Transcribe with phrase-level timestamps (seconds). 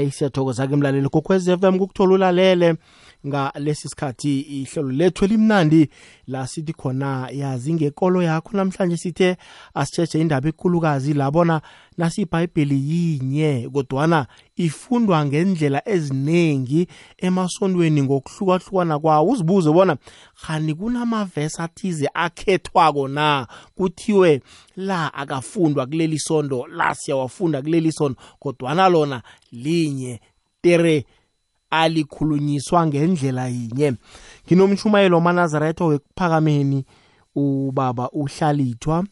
[0.00, 2.74] hayi siyathokoza-ke mlaleli kokwez FM kukuthola ulalele
[3.26, 5.90] ngalesi sikhathi ihlelo lethu elimnandi.
[6.26, 9.36] La sithi khona yazi ngekolo yakho namhlanje sithe
[9.74, 11.60] asitshetshe indaba ekhulukazi labona
[12.00, 14.26] nasibhayibheli yinye kodwana
[14.56, 16.86] ifundwa ngendlela eziningi
[17.18, 19.30] emasondweni ngokuhlukahlukana kwawo.
[19.30, 19.96] Uzibuze bona
[20.42, 23.46] khani kunamavesi athize akhethwako na?
[23.76, 24.42] Kuthiwe
[24.76, 28.18] la akafundwa kuleli sondo la siyawafunda kuleli sondo.
[28.38, 29.22] Kodwana lona
[29.52, 30.20] linye
[30.62, 31.04] tere
[31.70, 33.94] alikhulunyiswa ngendlela yinye.
[34.46, 36.84] Nginomshumayelo wamanazaretha wekuphakameni
[37.34, 39.04] ubaba uhlalithwa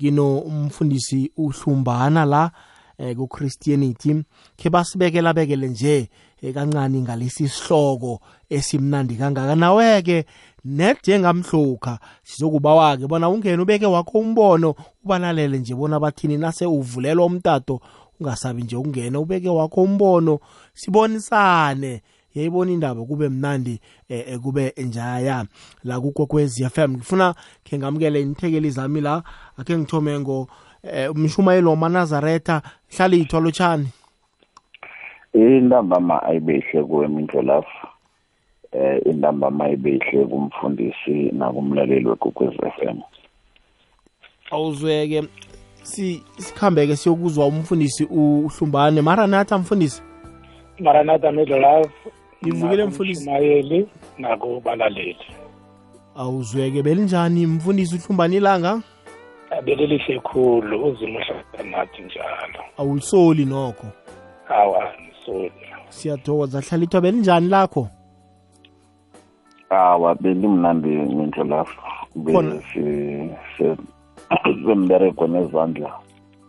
[0.00, 2.50] nginomfundisi uhlumbana la
[2.98, 4.22] eh, ku-christianity
[4.56, 6.08] khe basibekela bekele nje
[6.42, 9.54] eh, kancane ngalesi sihloko esimnandi kangaka.
[9.56, 10.24] Nawe-ke
[10.64, 17.80] net njengamhlokha sizokubawa-ke bona ungene ubeke wakho umbono ubalalele nje bona bathini nase uvulelwa umtato
[18.20, 20.38] ungasabi nje ukungena ubeke wakho umbono
[20.74, 22.02] sibonisane.
[22.34, 25.44] Yayibona indaba kube mnandi eh, eh, kube njaya.
[25.84, 29.22] La kukokwezi FM ngifuna khe ngamukele inithekeli zami la
[29.58, 30.48] akhe ngithome ngo
[30.82, 32.62] eh, umshumayelo wamanazaretha
[32.96, 33.88] hlala ithwalo tshani
[35.34, 37.86] intambama ayibehle kuwe mindlolafu
[38.72, 43.00] eh intambama ayibehle kumfundisi nakumlaleli wegokwezi FM
[44.50, 45.22] awuzweke
[45.82, 49.02] si sikhambeke siyokuzwa umfundisi uhlumbane.
[49.02, 50.02] Maranatha mfundisi.
[50.80, 51.90] Maranatha middle love
[52.46, 53.30] ngivukile mfundisi.
[53.30, 55.16] Mayeli nakubalaleli
[56.16, 58.82] awuzweke belinjani mfundisi uhlumbane ilanga?
[59.64, 62.64] Belelihle khulu uzima uhlala nathi njalo.
[62.78, 63.86] Awulisoli nokho?
[64.48, 65.52] Awa nisoli
[65.88, 67.88] siyathokoza hlalithwa belinjani lakho?
[69.70, 71.80] Awa belimnandi mindlolafu
[72.32, 72.62] Khona.
[74.66, 75.92] sembereko nezandla.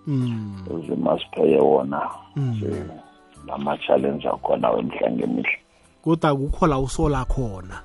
[0.07, 0.61] Mm.
[0.69, 2.09] uzima sipheye wona.
[2.35, 2.57] Mm.
[2.61, 3.05] Se-
[3.47, 5.57] nama-challenge akhona wemihla ngemihla.
[6.06, 7.81] Kodwa kukho la usola khona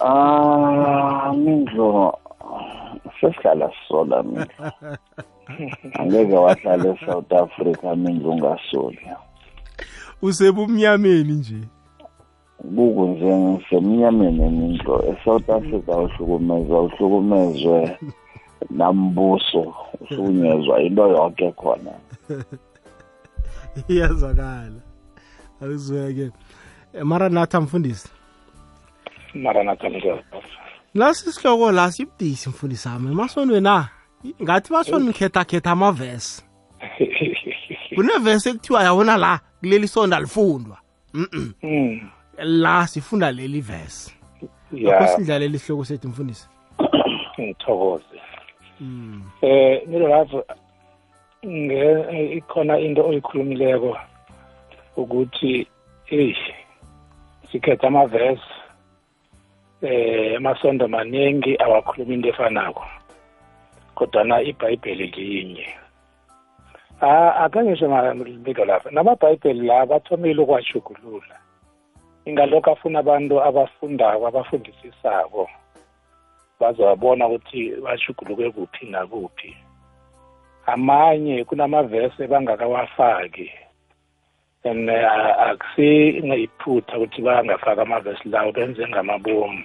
[0.00, 2.18] Ah, mindlo
[3.20, 4.72] sesihlala sisola mindlo.
[5.98, 8.98] Angeke wahlala eSouth Africa mindlo ungasoli.
[10.22, 11.60] usebumnyameni nje
[12.64, 17.98] Buku nje ngisemnyameni mindlo eSouth Africa uhlukumezwa uhlukumezwe
[18.70, 21.92] nambuso uhlukunyezwa into yonke khona.
[23.88, 24.89] iyazwakala
[25.62, 26.30] awuzweke.
[26.94, 28.08] Eh, mara natha mfundisi.
[29.34, 30.24] Maranatha middle love
[30.94, 33.12] lasi sihloko la sibudisi mfundisi wami.
[33.12, 33.88] Emasondweni na?
[34.42, 36.44] Ngathi basho nikhetha-khetha amavesi.
[37.94, 40.78] Kunevesi ekuthiwa yabona la kuleli sonto alifundwa
[41.14, 44.14] mm Mm, la sifunda leli vesi.
[44.72, 46.48] Akho ya sidlalela isihloko sethu mfundisi.
[47.40, 48.20] Ngithokoze.
[48.80, 49.22] Mm.
[49.42, 50.42] eh middle love
[51.46, 53.96] nge ikhona into oyikhulumileko.
[55.02, 55.66] Ukuthi
[56.04, 56.34] hey
[57.52, 58.54] sikhetha amavesi
[59.82, 62.84] eh amasondo maningi awakhuluma into efanako
[63.94, 65.68] kodwana ibhayibheli linye
[67.00, 67.88] ah akangisho
[68.40, 71.36] mbiko lapha namabhayibheli la bathomile ukwashugulula
[72.24, 75.48] ingalokho afuna abantu abafundako abafundisisako
[76.60, 79.56] bazawabona ukuthi bashuguluke kuphi nakuphi.
[80.66, 83.50] Amanye kunamavesi bangakawafaki
[84.64, 89.64] and uh, akusiyiphutha ukuthi bangafaki amavesi lawo benze ngamabomu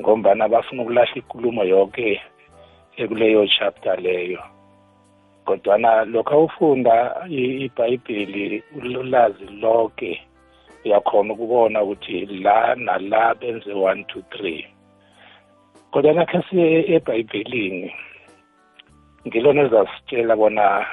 [0.00, 2.20] ngombana bafuna ukulahla ikulumo yonke
[2.96, 4.42] ekuleyo chapter leyo.
[5.44, 10.20] Kodwana lokhu awufunda i- ibhayibheli ulazi lonke
[10.84, 14.66] uyakhona ukubona ukuthi la nala benze one two three.
[15.92, 17.94] Kodwana khe siye ebhayibhelini
[19.26, 20.86] ngilona ezasitshela bona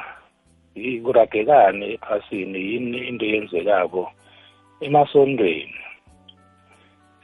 [1.04, 4.12] kuragekani ephasini yini into eyenzekako
[4.82, 5.76] emasondweni?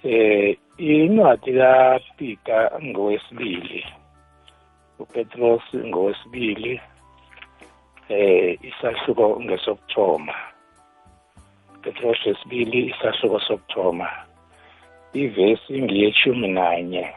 [0.04, 3.86] Eh incwadi kaPeter ngowesibili
[5.00, 6.82] uPetros ngowesibili
[8.10, 10.36] eh isahluko ngesokuthoma.
[11.82, 14.10] Petros wesibili isahluko sokuthoma.
[15.14, 17.14] Ivesi ngiyeshumi nanye.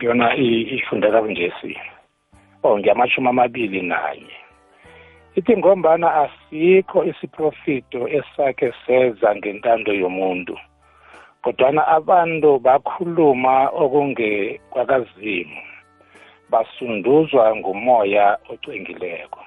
[0.00, 1.78] Yona i- ifundeka kungesi
[2.62, 4.36] oh ngiyamashumi amabili nanye.
[5.36, 10.58] Ithi ngombana asikho isiprofito esake seza ngentando yomuntu
[11.42, 15.60] kodwana abantu bakhuluma okungekwakazimu
[16.50, 19.40] basunduzwa ngumoya ocwengileko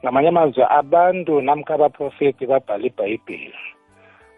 [0.00, 3.62] ngamanye amazwi abantu namkha abaprofeti babhala ibhayibheli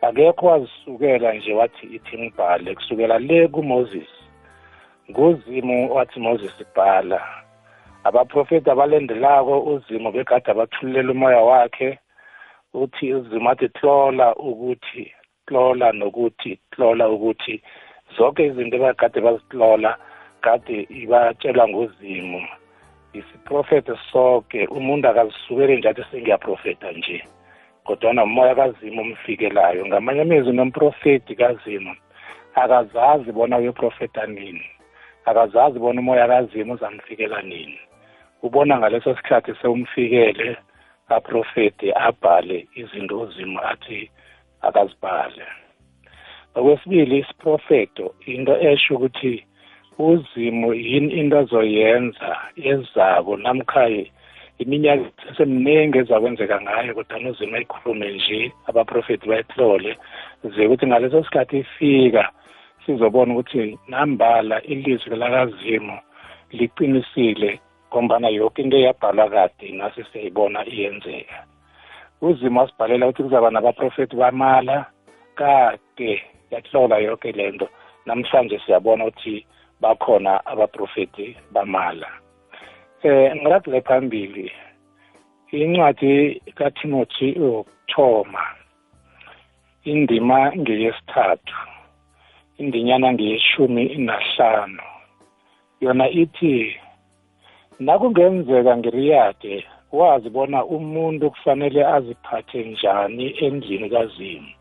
[0.03, 4.11] akekho wazisukela nje wathi ithi ngibhale kusukela le kumoses
[5.11, 7.21] nguzimu wathi moses bhala.
[8.09, 11.89] Abaprofeti abalendelako uzimo begade abathululela umoya wakhe
[12.83, 15.05] uthi uzimo athi tlola ukuthi
[15.47, 17.55] tlola nokuthi tlola ukuthi
[18.15, 19.91] zonke izinto ebakade bazitlola
[20.45, 22.41] kade ibatshelwa nguzimo
[23.19, 27.19] isiprofetho sonke umuntu akazisukeli nje athi sengiyaprofeta nje
[27.89, 29.87] kodwana umoya kazimo omfikelayo.
[29.87, 31.97] Ngamanye amezwi nomprofeti kazimo
[32.55, 34.67] akazazi bona uyoprofeta nini
[35.25, 37.79] akazazi bona umoya kazimo uzamfikela nini.
[38.43, 40.57] Ubona ngaleso sikhathi sewumfikele
[41.09, 44.11] aprofete abhale izinto uzimo athi
[44.67, 45.47] akazibhale.
[46.55, 49.45] Okwesibili isiprofeto into esho ukuthi
[49.99, 54.05] uzimo yini into azoyenza ezako namkhaye
[54.59, 59.93] iminyaka sesemningi ezakwenzeka ngayo kodwa uzimo ayikhulume nje abaprofeti bayihlole
[60.53, 62.25] ze ukuthi ngaleso sikhathi ifika
[62.87, 65.99] sizobona ukuthi nambala ilizwi lakazimo
[66.51, 71.45] liqinisile ngombana yoke into eyabhalwa kade nasi siyayibona iyenzeka
[72.21, 74.87] uzimo asibhalela ukuthi kuzaba nabaprofeti bamala
[75.35, 77.69] kade yahlola yoke lento
[78.07, 79.47] namhlanje siyabona ukuthi
[79.81, 82.09] bakhona abaprofeti bamala.
[83.03, 84.53] Eh ngiragule phambili
[85.53, 88.43] incwadi kaTimothy yokuthoma
[89.85, 91.57] indima ngeyesithathu
[92.59, 94.83] indinyana ngeyeshumi nahlanu.
[95.81, 96.77] Yona ithi
[97.81, 104.53] nakungenzeka ngiriyade wazi bona umuntu kufanele aziphathe njani endlini kazimu.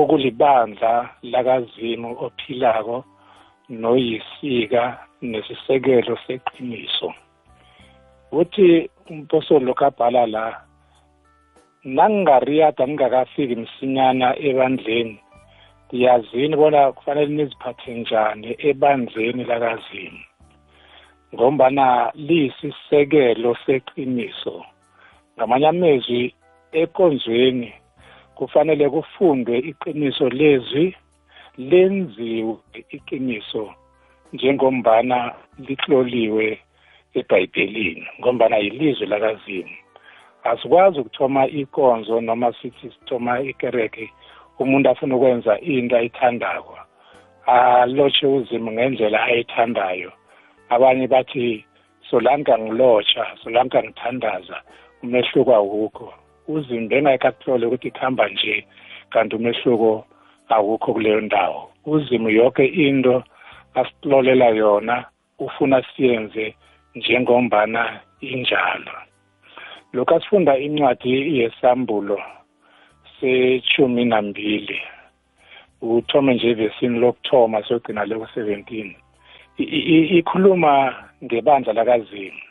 [0.00, 3.04] Okulibandla lakazimu ophilako
[3.68, 4.82] noyisika
[5.22, 7.14] nesisekelo seqiniso.
[8.32, 10.44] Uthi umpostoli lokhu abhala la
[11.84, 15.20] nangingariyada ngingakafiki msinyana ebandleni
[15.92, 20.20] yazini bona kufanele niziphathe njani ebandleni lakazimu.
[21.34, 24.64] Ngombana liyisisekelo seqiniso.
[25.36, 26.34] Ngamanye amezwi
[26.72, 27.72] ekonzweni
[28.34, 30.96] kufanele kufundwe iqiniso lezwi
[31.58, 32.54] lenziwe
[32.96, 33.64] iqiniso
[34.32, 35.34] njengombana
[35.66, 36.58] lihloliwe
[37.18, 39.76] ebhayibhelini ngombana yilizwi lakazimu.
[40.44, 44.10] Asikwazi ukuthoma ikonzo noma sithi sithoma ikereke
[44.58, 46.78] umuntu afuna ukwenza into ayithandako
[47.46, 50.12] alotshe uzimu ngendlela ayithandayo.
[50.74, 51.64] Abanye bathi
[52.08, 54.56] solanka ngilotsha solanka ngithandaza
[55.02, 56.06] umehluko awukho.
[56.48, 58.66] Uzimbe engayikakuhlole ukuthi kuhamba nje
[59.12, 60.04] kanti umehluko
[60.48, 61.70] awukho kuleyo ndawo.
[61.86, 63.22] Uzimu yonke into
[63.74, 65.04] asihlolela yona
[65.38, 66.54] ufuna siyenze
[66.94, 68.92] njengombana injalo.
[69.92, 72.20] Lokhu asifunda incwadi yesambulo
[73.20, 74.80] sechumi nambili.
[75.82, 78.94] Uthome nje evesini lokuthoma siyogcina leku-seventeen.
[79.58, 80.94] Ikhuluma
[81.24, 82.42] ngebandla lakazimu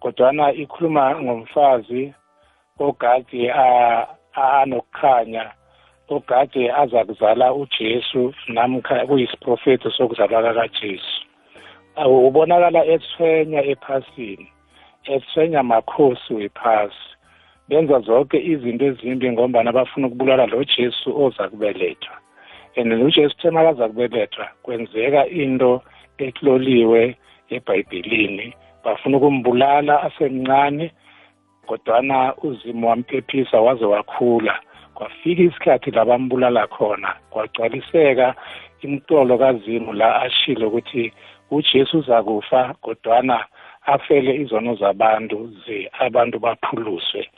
[0.00, 2.14] kodwana ikhuluma ngomfazi
[2.78, 3.52] ogade
[4.32, 5.50] anokukhanya
[6.08, 11.18] ogade aza kuzala uJesu namkha kuyisiprofeto sokuzalwa kaJesu
[12.06, 14.48] ubonakala ethwenya ephasini
[15.04, 17.08] ethwenya makhosi wephasi.
[17.68, 22.16] Benza zonke izinto ezimbi ngombana bafuna ukubulala lo Jesu oza kubelethwa.
[22.76, 25.82] And uJesu thema kaza kubelethwa kwenzeka into
[26.18, 27.16] etloliwe
[27.56, 28.46] ebhayibhelini
[28.84, 30.86] bafuna ukumbulala asemncane
[31.66, 34.60] kodwana uzimo wamphephisa waze wakhula.
[34.94, 38.34] Kwafika isikhathi la bambulala khona kwagcwaliseka
[38.82, 41.12] imtolo kazimu la ashilo ukuthi
[41.50, 43.44] ujesu uzakufa kodwana
[43.86, 47.28] afele izono zabantu ze abantu baphuluswe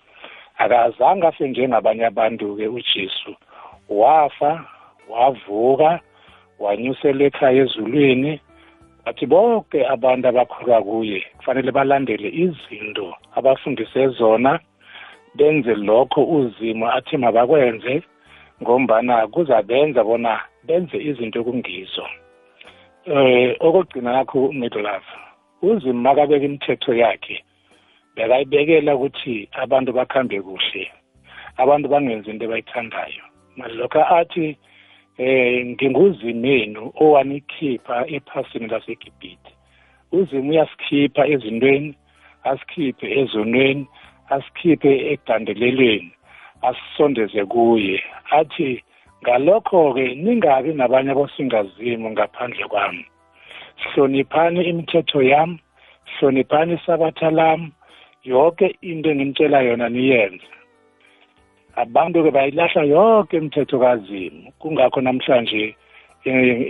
[0.59, 3.33] akazange afe njengabanye abantu-ke ujesu.
[3.89, 4.65] Wafa
[5.09, 6.01] wavuka
[6.59, 8.41] wanyuselwa ekhaya ezulwini
[9.11, 14.61] bathi bonke abantu abakholwa kuye kufanele balandele izinto abafundise zona
[15.35, 18.03] benze lokho uzimo athi mabakwenze
[18.63, 22.07] ngombana kuzabenza bona benze izinto kungizo
[23.07, 25.11] eh okugcina nakho midlove
[25.63, 27.37] uzimo makabeka imithetho yakhe
[28.15, 30.83] bekayibekela ukuthi abantu bakhambe kuhle
[31.57, 33.25] abantu bangenzi into abayithandayo.
[33.57, 34.57] Malokho athi
[35.21, 39.51] eh nginguzimenu owanikhipha ephasini laseGibhithe.
[40.13, 41.95] Uzimo uyasikhipha ezintweni
[42.51, 43.85] asikhiphe ezonweni
[44.35, 46.11] asikhiphe egandelelweni
[46.69, 48.03] asisondeze kuye.
[48.39, 48.83] Athi
[49.23, 53.05] ngalokho-ke ningabi nabanye abosingazimo ngaphandle kwami.
[53.83, 55.61] Hloniphani imithetho yami
[56.13, 57.73] hloniphani isabatha lami.
[58.25, 60.49] Yonke into engimtshela yona niyenze.
[61.83, 65.77] Abantu-ke bayilahla yonke imithetho kazimu kungakho namhlanje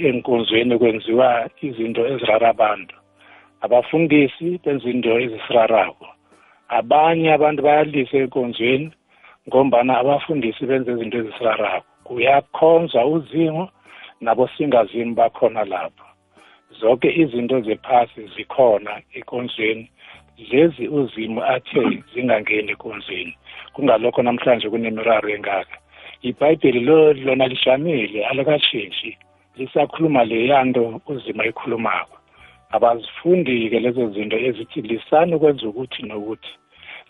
[0.08, 2.94] enkonzweni kwenziwa izinto ezirara abantu.
[3.60, 6.06] Abafundisi benza into ezisirarako.
[6.68, 8.90] Abanye abantu bayalisa enkonzweni
[9.48, 11.86] ngombana abafundisi benza izinto ezisirarako.
[12.04, 13.68] Kuyakhonzwa uzimo
[14.20, 16.06] nabo singazimi bakhona lapho.
[16.78, 19.90] Zonke izinto zephasi zikhona enkonzweni
[20.50, 23.34] lezi uzimo athe zingangeni enkonzweni
[23.72, 25.76] kungalokho namhlanje kunemiraro engaka.
[26.22, 29.18] Ibhayibheli lo lona lishamile alikashintshi
[29.56, 32.16] lisakhuluma leyanto uzima ekhulumako
[32.74, 36.52] abazifundi-ke lezo zinto ezithi lisani ukwenza ukuthi nokuthi.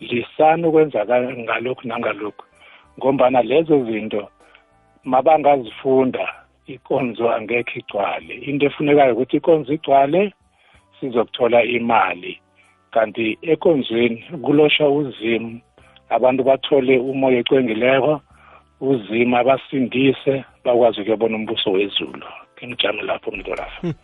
[0.01, 1.05] Lisani ukwenza
[1.45, 2.45] ngalokhu nangalokhu.
[2.99, 4.29] Ngombana lezo zinto
[5.05, 6.25] mabangazifunda
[6.67, 8.35] ikonzo angekho igcwale.
[8.35, 10.33] Into efunekayo ukuthi ikonzo igcwale
[11.01, 12.41] sizokuthola imali.
[12.91, 15.61] Kanti ekonzweni kulosha uzimu
[16.11, 18.21] abantu bathole umoya ecwengileko
[18.81, 22.27] uzima basindise bakwazi ukuyobona umbuso wezulu.
[22.59, 23.95] Ngimjame lapho umntu lapha hmm.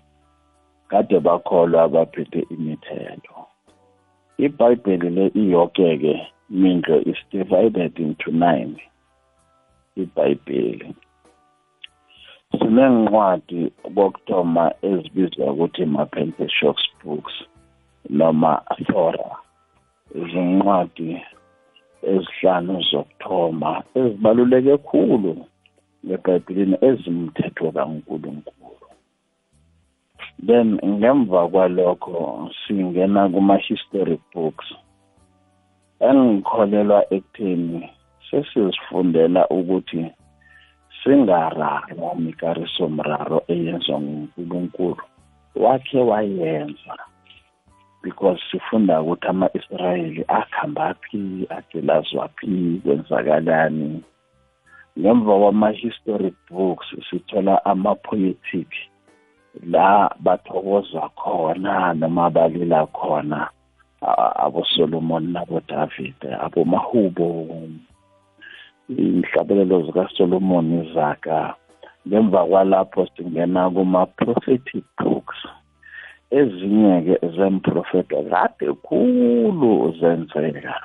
[0.94, 3.38] kade bakholwa abaphethe imithetho
[4.46, 6.16] ibhayibheli le iyonke-ke
[6.50, 8.76] mindlo is divided into nine
[10.02, 10.90] ibhayibheli
[12.58, 13.62] sinencwadi
[13.96, 17.36] kokuthoma ezibizwa ukuthi ma-pentateuch books
[18.18, 18.52] noma
[18.88, 19.30] thora
[20.20, 21.10] izincwadi
[22.12, 25.34] ezihlanu zokuthoma ezibaluleke khulu
[26.06, 28.88] ngebhayibhelini ezimthetho kankulunkulu.
[30.48, 34.68] Then ngemva kwalokho singena kuma-historic books.
[36.08, 37.90] Engikholelwa ekutheni
[38.28, 40.02] sesizifundela ukuthi
[41.04, 45.04] singararwa mikarisomraro eyenzwa ngunkulunkulu.
[45.56, 46.96] Wakhe wayenza
[48.04, 54.04] because sifunda ukuthi ama-israyeli akhambaphi agelazwaphi kwenzakalani.
[55.00, 58.68] Ngemva kwama-historic books sithola ama-poetic
[59.64, 63.50] la bathokoza khona noma balila khona
[64.46, 67.28] abosolomon nabodavide abomahubo
[68.90, 71.56] inhlabelelo zikasolomon izaka
[72.08, 75.40] ngemva kwalapho singena kuma-prophetic books
[76.40, 80.76] ezinye-ke zemprofeta kade khulu zenzeka.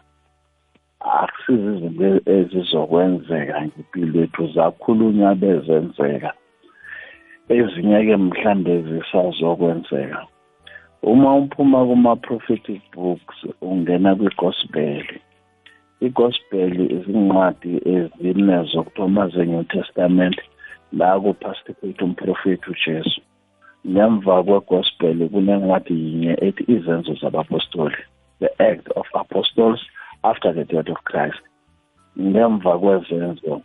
[1.00, 6.30] Akusizi izinto ezizokwenzeka ngempilo yethu zakhulunywa bezenzeka.
[7.48, 10.20] Ezinye-ke mhlambe zisazokwenzeka.
[11.02, 15.06] Uma uphuma kuma-prophetic books ungena kwi-gospel.
[16.00, 20.36] I-gospel izincwadi ezine zokuthoma ze-new testament
[20.92, 23.20] la kuphastiphete umprofethi ujesu.
[23.88, 28.00] Ngemva kwe-gospel kunencwadi yinye ethi izenzo zabapostoli
[28.40, 29.80] the act of apostles
[30.24, 31.42] after the death of christ.
[32.20, 33.62] Ngemva kwezenzo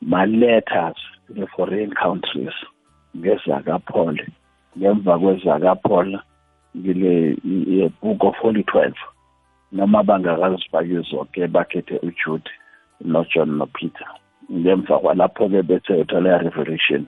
[0.00, 2.56] ma-letters to the foreign countries
[3.16, 4.16] ngezakaPaul
[4.78, 6.18] ngemva kwezakaPaul
[6.76, 7.36] ngile
[8.02, 8.92] book of holy 12
[9.74, 12.50] noma bangakazifaki zonke bakhethe uJude
[13.10, 14.10] noJohn noPeter
[14.52, 17.02] ngemva kwalapho-ke bethe uthola revelation.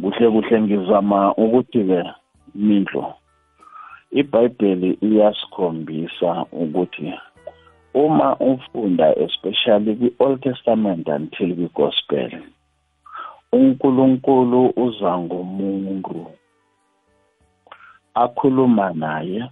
[0.00, 2.00] Kuhle kuhle ngizama ukuthi-ke
[2.54, 3.14] mindlo
[4.20, 6.30] ibhayibheli iyasikhombisa
[6.62, 7.12] ukuthi
[7.94, 12.30] uma ufunda especially kwi-old testament until kwi-gospel
[13.52, 16.26] unkulunkulu uza ngomuntu
[18.14, 19.44] akhuluma naye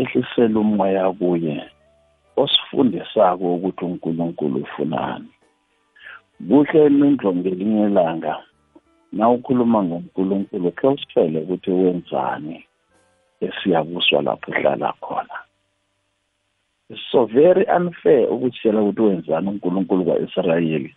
[0.00, 1.56] ehlisela umoya kuye
[2.36, 5.30] osifundisako ukuthi uNkulunkulu ufunani.
[6.48, 8.34] Kuhle imindlo ngelinye ilanga
[9.12, 12.56] na ukhuluma ngoNkulunkulu khe usitshele ukuthi wenzani
[13.46, 15.36] esiyabuswa lapho uhlala khona.
[17.10, 20.94] So very unfair ukutshela ukuthi wenzani uNkulunkulu kaIsrayeli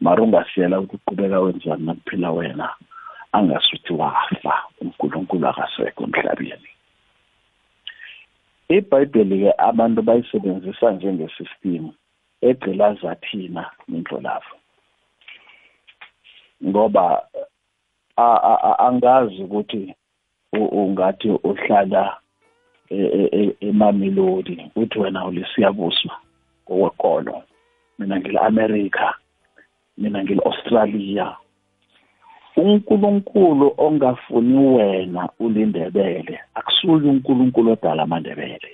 [0.00, 2.68] mara ungasiyela ukuthi uqhubeka wenzani nakuphila wena
[3.32, 6.75] angasuthi wafa uNkulunkulu akasekho emhlabeni.
[8.68, 11.84] Ibhayibheli-ke abantu bayisebenzisa njengesystem
[12.40, 14.54] egcilaza thina nindlolavu
[16.66, 17.28] ngoba
[18.78, 19.94] angazi ukuthi
[20.52, 22.16] ungathi uhlala
[22.90, 22.96] e,
[23.40, 26.16] e, emamelodi uthi wena ulisiyabuswa
[26.64, 27.42] ngokwekolo
[27.98, 29.14] mina ngile-america
[29.98, 31.36] mina ngile-australia
[32.56, 38.70] uNkulunkulu ongafuni wena ulindebele akusuye uNkulunkulu odala amandebele.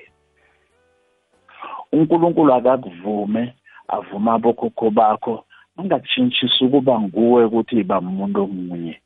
[1.92, 3.54] uNkulunkulu akakuvume
[3.88, 5.44] avuma abokhokho bakho
[5.78, 8.96] angakutshintshisi ukuba nguwe ukuthi iba umuntu omunye.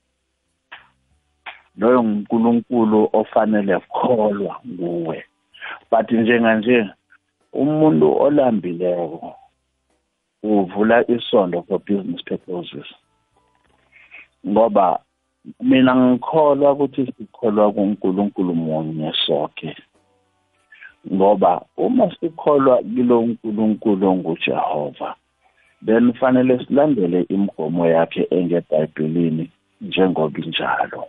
[1.79, 5.25] Loyo nguNkulunkulu ofanele kukholwa nguwe.
[5.91, 6.87] But njenganje
[7.53, 9.37] umuntu olambileko
[10.43, 12.87] uvula isondo for business purposes.
[14.49, 15.01] Ngoba
[15.61, 19.77] mina ngikholwa ukuthi sikholwa kuNkulunkulu munye sonke
[21.13, 25.15] ngoba uma sikholwa kilo uNkulunkulu onguJehova
[25.87, 29.51] then fanele silandele imigomo yakhe engeBhayibhelini
[29.81, 31.05] njengoba injalo.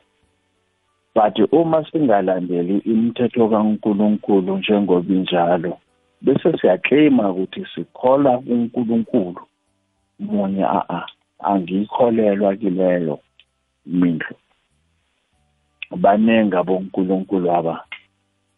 [1.16, 5.78] But uma singalandeli imithetho kaNkulunkulu njengoba injalo
[6.22, 9.42] bese siyaclaima ukuthi sikholwa kuNkulunkulu.
[10.20, 11.06] Munye a a
[11.40, 13.20] angikholelwa kileyo.
[13.88, 14.36] Mindlu
[15.96, 17.76] baningi abonkulunkulu aba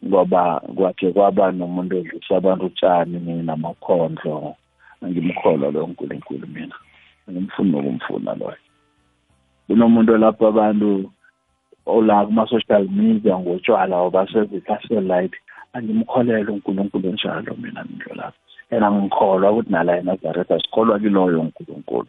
[0.06, 4.56] ngoba kwakhe kwaba nomuntu odlisa abantu utshani namakhondlo
[5.02, 6.76] angimkholwa loyo nkulunkulu mina.
[7.28, 8.62] Angimfuni nokumfuna loyo.
[9.66, 11.10] Kunomuntu lapho abantu
[11.86, 15.34] ola kuma-social media ngotshwala obasezikaselight
[15.72, 18.38] angimkholelwa unkulunkulu njalo mina mindlo lapho
[18.70, 22.08] and angikholwa ukuthi nala enazaretha sikholwa kiloyo unkulunkulu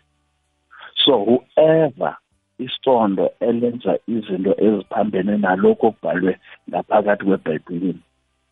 [1.05, 2.17] so whoever
[2.65, 6.33] isondo elenza izinto eziphambene nalokho okubhalwe
[6.69, 8.03] ngaphakathi kwebhayibhelini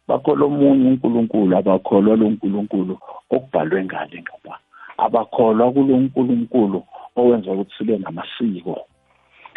[0.07, 2.93] bakholwa omunye unkulunkulu abakholwa lo nkulunkulu
[3.35, 4.55] okubhalwe ngale ngapha
[5.05, 6.79] abakholwa kulo nkulunkulu
[7.19, 8.75] owenza ukuthi sibe namasiko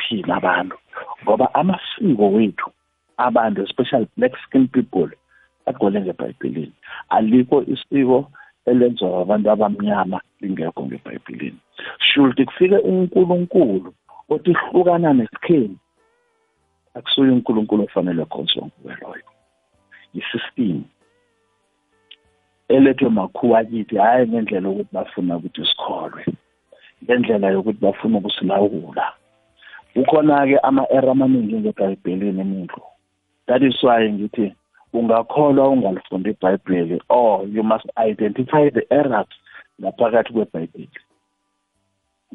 [0.01, 0.77] thina abantu.
[1.23, 2.71] Ngoba amasiko wethu
[3.17, 5.11] abantu especially black skin people
[5.67, 6.73] agcwele ngebhayibhelini
[7.09, 8.31] alikho isiko
[8.67, 11.59] elenziwa abantu abamnyama lingekho ngebhayibhelini
[11.99, 13.95] shulti kufike unkulunkulu
[14.29, 15.79] kodwa ihlukana nesikheni
[16.95, 19.29] akusuye uNkulunkulu ofanele khonzwa nguwe loyo
[20.15, 20.83] isystem
[22.69, 26.25] elethwe makhuwa kithi hhayi ngendlela yokuthi bafuna ukuthi sikholwe
[27.05, 29.13] ngendlela yokuthi bafuna ukusilawula.
[29.95, 32.81] Kukhona-ke ama-era amaningi ngebhayibhelini emuntu
[33.47, 34.55] that is why ngithi
[34.93, 39.29] ungakholwa ungalifundi ibhayibheli or you must identify the errors
[39.81, 41.01] ngaphakathi kwebhayibheli.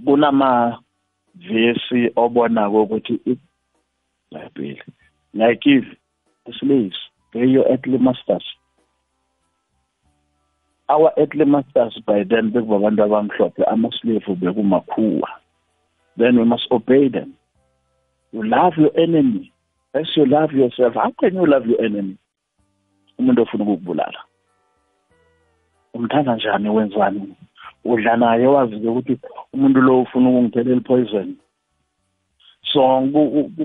[0.06, 0.80] Kunama
[1.46, 4.84] vesi obonako ukuthi ibhayibheli
[5.34, 5.86] like if
[6.60, 6.98] slaves
[7.34, 8.44] they your earthly masters.
[10.90, 15.28] Our earthly masters by then bekubabantu abamhlophe ama-slave bekumakhuwa.
[16.18, 17.34] Then we must obey them.
[18.32, 19.52] You love your enemy
[19.94, 20.94] as you love yourself.
[20.96, 22.18] How can you love your enemy?
[23.20, 24.24] Umuntu ofuna ukukubulala.
[25.94, 27.36] Umthanda njani wenzani?
[27.86, 29.20] Udla naye wazi-ke ukuthi
[29.54, 31.36] umuntu lo ufuna ukungithelela ipoison
[32.72, 32.82] so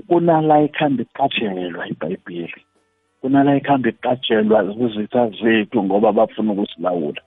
[0.08, 2.60] kunala ikhambe iqatshelwa ibhayibheli
[3.22, 7.22] kunala ikhambe iqatshelwa kuzitha zethu ngoba bafuna ukusilawula.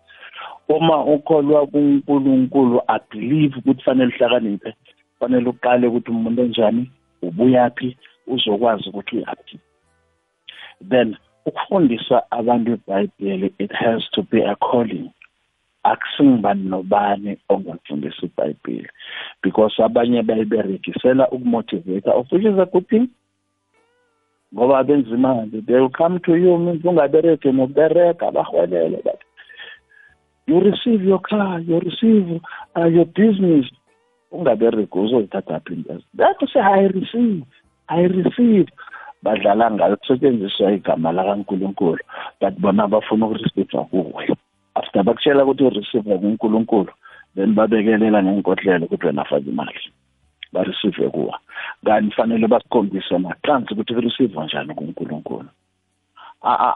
[0.67, 4.74] Uma ukholwa kuNkulunkulu abelieve ukuthi fanele uhlakaniphe
[5.19, 9.60] fanele uqale ukuthi umuntu onjani ubuyaphi uzokwazi ukuthi uyaphi
[10.89, 15.12] then ukufundisa abantu ibhayibheli it has to be a calling.
[15.91, 18.89] Akusingubani nobani ongafundisa ibhayibheli
[19.43, 23.08] because abanye bayiberegisela ukumotivate of which is a good thing
[24.54, 29.19] ngoba benza imali they will come to you means ungabereke nokubereka bahwelele but
[30.48, 32.41] you receive your car you receive
[32.76, 33.65] uh, your business.
[34.32, 37.43] Ungabereki uzoyithatha phi into that say i receive
[37.88, 38.67] i receive.
[39.24, 42.00] Badlala ngayo kusetshenziswa igama lakankulunkulu
[42.41, 44.36] but bona bafuna ukureceiva kuwe.
[44.76, 46.92] After bakutshela ukuthi ureceive kunkulunkulu
[47.36, 49.80] then babekelela ngenkohlelo ukuthi wena faka imali
[50.54, 51.40] bareceive kuwa.
[51.86, 55.50] Kanti fanele basikhombise maqansi ukuthi kureceive njani kunkulunkulu.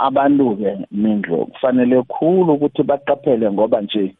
[0.08, 4.16] Abantu-ke mindlo kufanele khulu ukuthi baqaphele ngoba nje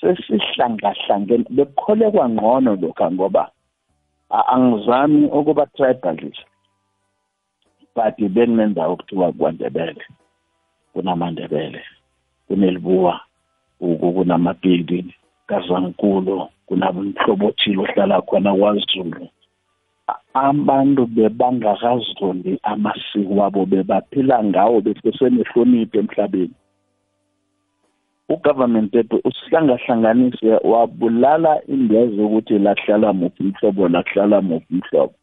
[0.00, 3.50] sesihlangahlangene bekukholekwa ngcono lokha ngoba
[4.30, 6.40] angizami ukuba tribalist
[7.94, 10.02] but bekunendawo okuthiwa kwandebele
[10.92, 11.80] kunamandebele.
[12.48, 13.20] Kunelibuwa
[13.78, 15.14] kunamapili
[15.46, 19.28] kazankulu kunamhlobo othile ohlala khona kwazulu.
[20.34, 26.54] Abantu bebangakazondi amasiko wabo bebaphila ngawo besesenehlonipho emhlabeni.
[28.28, 35.14] Ugovernment ethu usihlangahlanganise wabulala indeza ukuthi lahlala muphi umhlobo lahlala muphi umhlobo.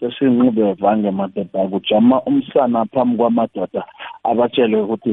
[0.00, 3.82] Sesinqube vange madoda kujama umsana phambi kwamadoda
[4.24, 5.12] abatshele ukuthi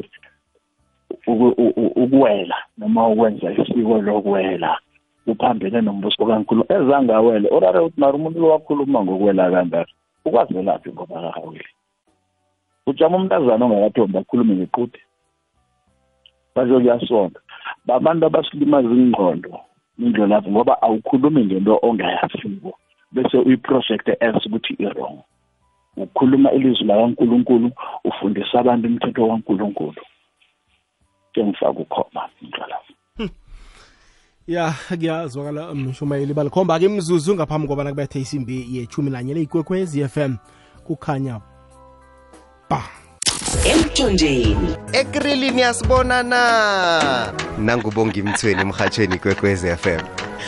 [1.28, 4.80] ukuwela noma ukwenza isiko lokuwela
[5.28, 9.92] uphambene nombuso kankulu ezange awele orare ukuthi nari umuntu lowakhuluma ngokwela kangaka
[10.26, 11.72] ukwazelaphi ngoba kakaweli
[12.88, 15.00] ujama umntazana ongakathombi akhulume ngequde
[16.56, 17.40] basho kuyasonda
[17.86, 19.52] babantu abasilimaza ingqondo
[20.00, 22.72] indlelapho ngoba awukhulumi ngento ongayaziko
[23.12, 25.20] bese uyiprojecte as ukuthi i-wrong.
[25.98, 27.72] Ukhuluma ilizwi lakankulunkulu
[28.04, 30.02] ufundisa abantu umthetho kankulunkulu.
[31.38, 32.94] Ke ngifaka ukhoma indlelapho
[34.48, 36.80] ya kuyazwakala mshumayeli balikhomba.
[36.80, 40.36] Ke imzuzu ngaphambi kobana kubethe isimbi yechumi nanye leyikwekwezi FM
[40.84, 41.42] kukhanya
[42.70, 42.84] ba.
[43.66, 44.76] Emthonjeni.
[44.94, 47.34] Ekrilini yasibonana.
[47.60, 50.02] Nangubonga imthweni emhatshweni ikwekhwez FM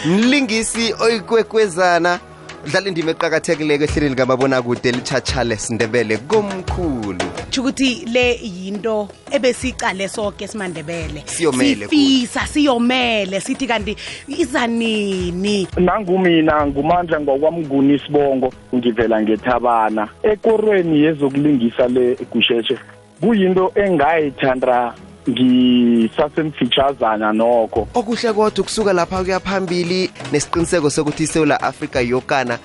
[0.05, 2.19] mlingisi oyikwekwezana
[2.65, 7.25] udlala indima eqakathekileko ehleleni likababonakude elitshatshale sindebele komkhulu.
[7.59, 11.23] Ukuthi le yinto ebesicale sonke simandebele.
[11.25, 13.39] Siyomele sifisa siyomele.
[13.41, 13.95] Sithi kanti
[14.27, 20.09] iza nini nangumina ngumandla ngokwamnguni isibongo ngivela ngethabana.
[20.23, 22.77] Ekorweni yezokulingisa le gusheshe
[23.21, 24.93] kuyinto engayithanda
[25.29, 27.87] ngisasemfitshazana nokho.
[27.93, 32.59] Okuhle kodwa ukusuka lapha kuya phambili nesiqiniseko sokuthi isewula afrika yokana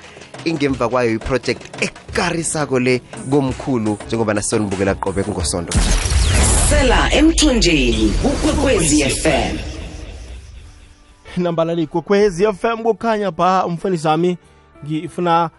[0.45, 5.73] ingemva kwayo iproject ekarisako le komkhulu njengoba nasonibukela qobe kungosondo.
[6.69, 9.75] Sela emthonjeni kukwekwezi fm
[11.37, 14.39] nambalali liyikwekwezi FM kukhanya ba umfundisi wami
[14.85, 15.51] ngifuna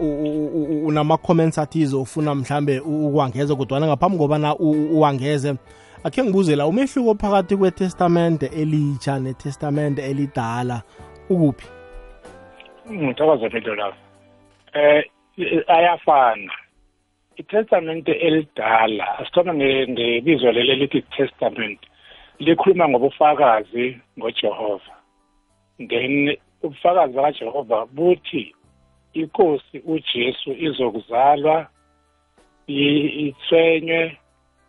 [0.00, 5.54] u- u- unama-comments athize ufuna mhlambe u- uwangeze kodwana ngaphambi kobana uwangeze
[6.04, 10.82] akhe ngibuze la umehluko phakathi kwetestamente elitsha netestamente elidala
[11.30, 11.66] ukuphi?
[12.92, 13.96] Ngithokoza phela lapho
[14.74, 15.04] eh
[15.66, 16.52] ayafana.
[17.36, 21.78] Itestamente elidala asithoma nge- ngebizo leli elithi testament
[22.38, 24.92] likhuluma ngobufakazi ngojehova.
[25.88, 28.54] Then ubufakazi bakajehova buthi
[29.20, 31.66] inkosi ujesu izokuzalwa
[33.26, 34.16] ithwenywe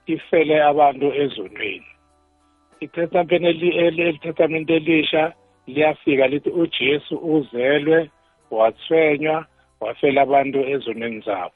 [0.05, 1.85] ifele abantu ezonweni.
[2.79, 5.33] Itestamente eli- eli- elitestamente elisha
[5.67, 8.09] liyafika lithi ujesu uzelwe
[8.51, 9.45] wathwenywa
[9.79, 11.51] wafela abantu ezonweni zabo.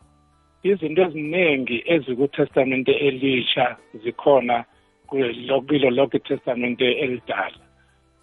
[0.64, 4.66] Izinto eziningi ezikutestamente elisha zikhona
[5.08, 7.60] kulo kilo lonke itestamente elidala.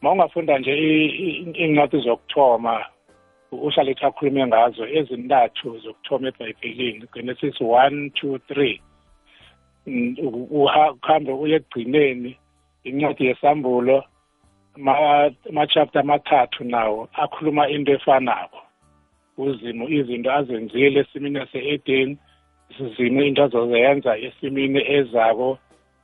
[0.02, 2.84] Ma ungafunda nje i- i- iy'ncwadi zokuthoma
[3.52, 8.80] uhlale ethi akhulume ngazo ezintathu zokuthoma ebhayibhelini genesis one two three.
[9.86, 12.36] Mm, u- uha- uhambe uye ekugcineni
[12.84, 14.04] incwadi yesambulo
[14.76, 18.58] ama- ama-chapter amathathu nawo akhuluma into efanako.
[19.38, 22.18] Uzimo izinto azenzile esimini yase-eden
[22.76, 25.58] sizimo into azozenza esimini ezako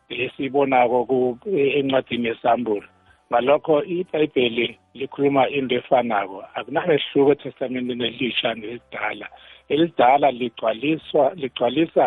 [0.09, 1.39] esibonako ku-
[1.79, 2.87] encwadini yesambulo.
[3.33, 6.45] Ngalokho ibhayibheli likhuluma into efanako.
[6.55, 9.29] Akunamehluko etestamenteni elisha nelidala.
[9.69, 12.07] Elidala ligcwaliswa ligcwalisa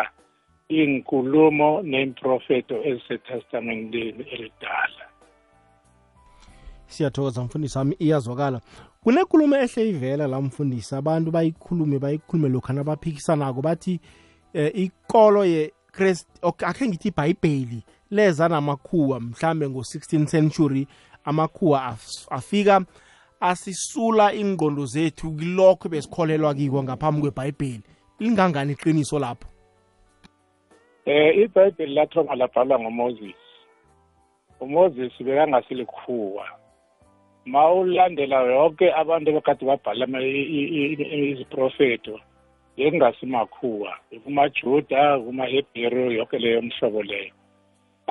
[0.70, 5.06] iy'nkulumo ney'mprofeto ezisetestamenteni elidala.
[6.88, 8.62] Siyathokoza mfundisi wami iyazwakala.
[9.04, 14.00] Kunenkulumo ehle ivela la mfundisi abantu bayikhulume bayikhulume lokhu nabaphikisanako bathi
[14.54, 20.88] eh, ikolo yekrest ok- akhe ngithi ibhayibheli leza namakhuwa mhlambe ngo-16 century
[21.30, 22.82] amakhuwa af- afika
[23.40, 27.84] asisula ingqondo zethu kilokho besikholelwa kiko ngaphambi kwebhayibheli.
[28.20, 29.48] Lingangani iqiniso lapho?
[31.06, 33.36] Eh ibhayibheli lathoma labhalwa ngomoses
[34.60, 36.46] umoses bekangaselikhuwa
[37.46, 40.06] ma ulandela yonke abantu abakade babhala
[41.32, 42.20] iziprofeto
[42.78, 43.92] bekungasimakhuwa
[44.24, 47.34] kumajuda kumahebheru yonke leyo mhlobo leyo.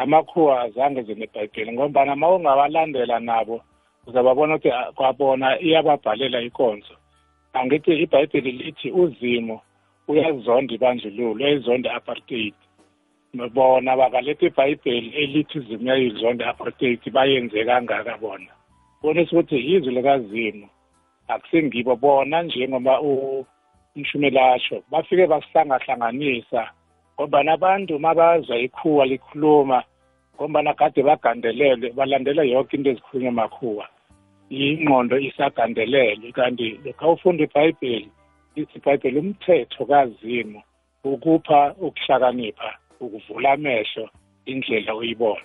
[0.02, 3.56] Amakhuwa azange zenebhayibheli ngombana ma ungawalandela nabo
[4.06, 6.94] uzababona ukuthi kwabona iyababhalela inkonzo
[7.58, 9.56] angithi ibhayibheli lithi uzimo
[10.08, 12.54] uyazonda ibandlululo uyayizonda i-apartheid.
[13.54, 18.50] Bona bakaletha ibhayibheli elithi uzimo uyayizonda i-apartheid bayenze kangaka bona.
[19.02, 20.68] Bonisa ukuthi yizwi likazimu
[21.28, 23.00] akusengibo bona njengoba
[23.96, 26.70] umshumeli asho bafike basihlangahlanganisa
[27.18, 29.82] ngoba nabantu mabazwa ikhuwa likhuluma
[30.36, 33.86] ngombana kade bagandelele balandela yonke into ezikhulunywa makhuwa.
[34.50, 38.10] Ingqondo isagandelele kanti lokha ufunda ibhayibheli
[38.56, 40.62] lithi ibhayibheli umthetho kazimu
[41.04, 44.10] ukupha ukuhlakanipha ukuvula amehlo
[44.46, 45.42] indlela uyibona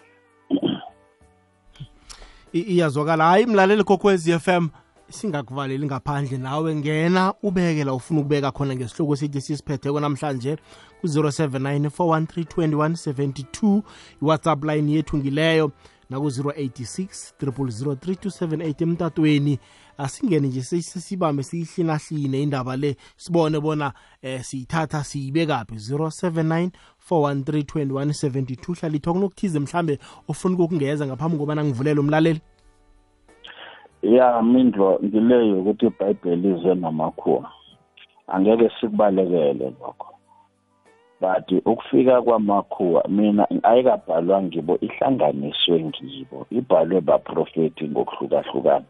[2.53, 3.25] iyazwakala.
[3.25, 4.67] Hayi mlaleli kokwezi FM
[5.10, 10.58] singakuvaleli ngaphandle nawe ngena ubeke la ufuna ukubeka khona ngesihloko sithi sisiphetheko namhlanje
[11.02, 13.82] ku-079 413
[14.22, 15.72] iwhatsapp line yethu ngileyo
[16.10, 19.60] naku-086 3278 emtatweni.
[19.98, 25.76] Asingene nje sibambe siyihlinahline indaba le sibone bona eh siyithatha siyibekaphi.
[25.76, 26.70] 079
[27.10, 32.42] 413 hlala ithoko nokuthize mhlambe ofuna ukungeza ngaphambi kobana ngivulela umlaleli.
[34.04, 37.52] Ya mindlo ngileyo ukuthi ibhayibheli ize namakhuwa
[38.28, 40.10] angeke sikubalekele lokho.
[41.22, 46.48] But ukufika kwamakhuwa mina ayikabhalwa ngibo ihlanganiswe ngibo.
[46.50, 48.86] Ibhalwe baprofeti ngokuhlukahlukana.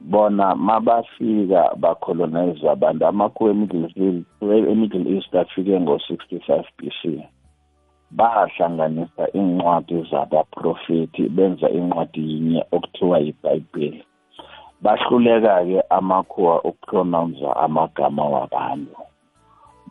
[0.00, 3.50] Bona mabafika bacolonize abantu amakhuwa
[4.70, 7.00] emiddle east afike ngo-65 BC
[8.10, 14.04] bahlanganisa incwadi zabaprofeti benza incwadi yinye okuthiwa yibhayibheli.
[14.82, 18.96] Bahluleka-ke amakhuwa ukupronounce amagama wabantu.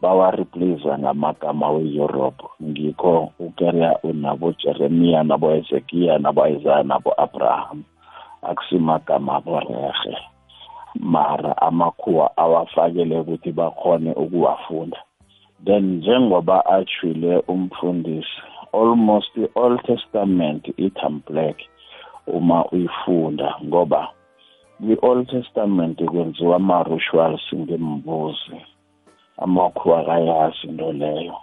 [0.02, 2.44] Bawareplace ngamagama we-europe.
[2.64, 7.84] Ngikho ukeria unabojeremiya nabo-ezekiya nabo-isaya nabo-abraham
[8.42, 10.18] akusimagama aborehe
[11.00, 14.98] mara amakhuwa awafakele ukuthi bakhone ukuwafunda.
[15.66, 18.42] Then njengoba atshwile umfundisi
[18.74, 21.58] almost i-old testament itam black
[22.28, 24.08] uma uyifunda ngoba
[24.80, 28.62] kwi-old testament kwenziwa ama-rituals ngembuzi
[29.38, 31.36] amakhuwa akayazi into leyo.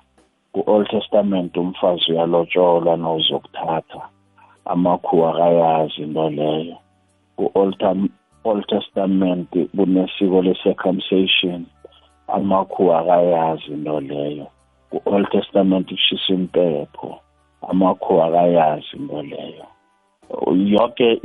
[0.53, 4.09] Ku-old testament umfazi uyalotsholwa nozokuthatha
[4.65, 6.77] amakhuwa akayazi into leyo.
[7.37, 11.67] Ku-old testament kunesiko le-circumcision
[12.29, 14.47] amakhuwa akayazi into leyo.
[14.91, 17.19] Ku-old testament kushisa impepho
[17.71, 19.67] amakhuwa akayazi into leyo.
[20.55, 21.21] Yonke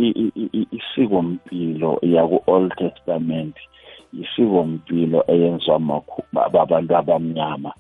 [0.71, 3.55] isikompilo yaku-old testament
[4.13, 6.03] isikompilo eyenziwa
[6.53, 7.73] babantu abamnyama.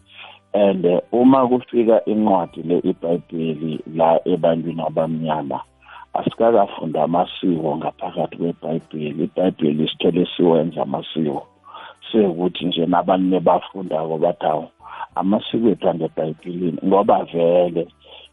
[0.53, 5.59] And uma kufika incwadi le ibhayibheli la ebantwini abamnyama
[6.13, 9.23] asikakafunda amasiko ngaphakathi kwebhayibheli.
[9.23, 11.47] Ibhayibheli isithole siwenza amasiko.
[12.11, 14.67] Sekuthi nje nabantu nebafundako bathi awu
[15.15, 17.87] amasiko ethu angebhayibhelini ngoba vele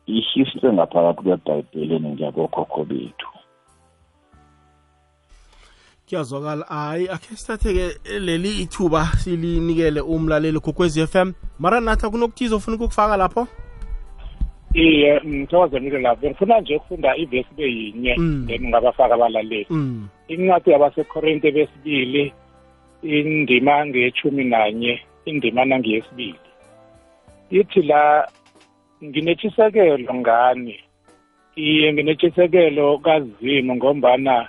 [0.07, 3.29] ihistory ngaphakathi kwebhayibhelini ngiyabokhokho bethu.
[6.09, 6.65] Kuyazwakala.
[6.69, 13.49] Hayi akhe sithathe-ke leli ithuba silinikele umlaleli kokwezi FM mara nathi kunokuthiza ofuna ukukufaka lapho?
[14.75, 16.27] Iye ngithokozanile lapho.
[16.27, 18.15] Ngifuna nje ukufunda ivesi be yinye
[18.47, 19.67] then ngabafaka abalaleli.
[20.29, 22.33] Incwadi yabasekorinte besibili
[23.03, 26.39] indima ngechumi nanye indima nangeyesibili.
[27.51, 28.29] Ithi la
[29.05, 30.77] nginetshisekelo ngani?
[31.57, 34.49] Iye nginetshisekelo kazimu ngombana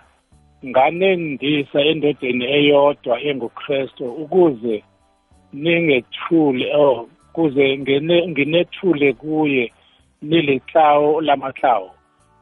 [0.65, 4.75] nganendisa endodeni eyodwa engukristu ukuze
[5.53, 7.77] ningethule oh kuze
[8.31, 9.63] nginethule kuye
[10.21, 11.89] nilihlawo lamahlawo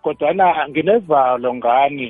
[0.04, 2.10] kodwana nginevalo ngani?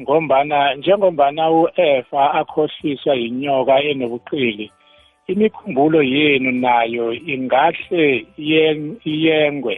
[0.00, 4.66] Ngombana njengombana u-efa akhohliswa yinyoka enobuqili
[5.30, 8.26] imikhumbulo yenu nayo ingahle
[9.12, 9.74] iyengwe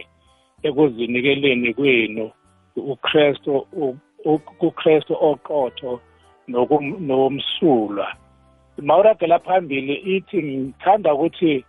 [0.67, 2.25] ekuzinikeleni kwenu
[2.75, 3.51] ukristu
[4.59, 5.91] kukristu oqotho
[7.07, 8.07] nomsulwa
[8.87, 11.65] mawuragela phambili ithi ngithanda ukuthi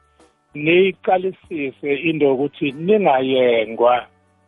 [0.54, 4.06] niyiqalisise into yokuthi ningayengwa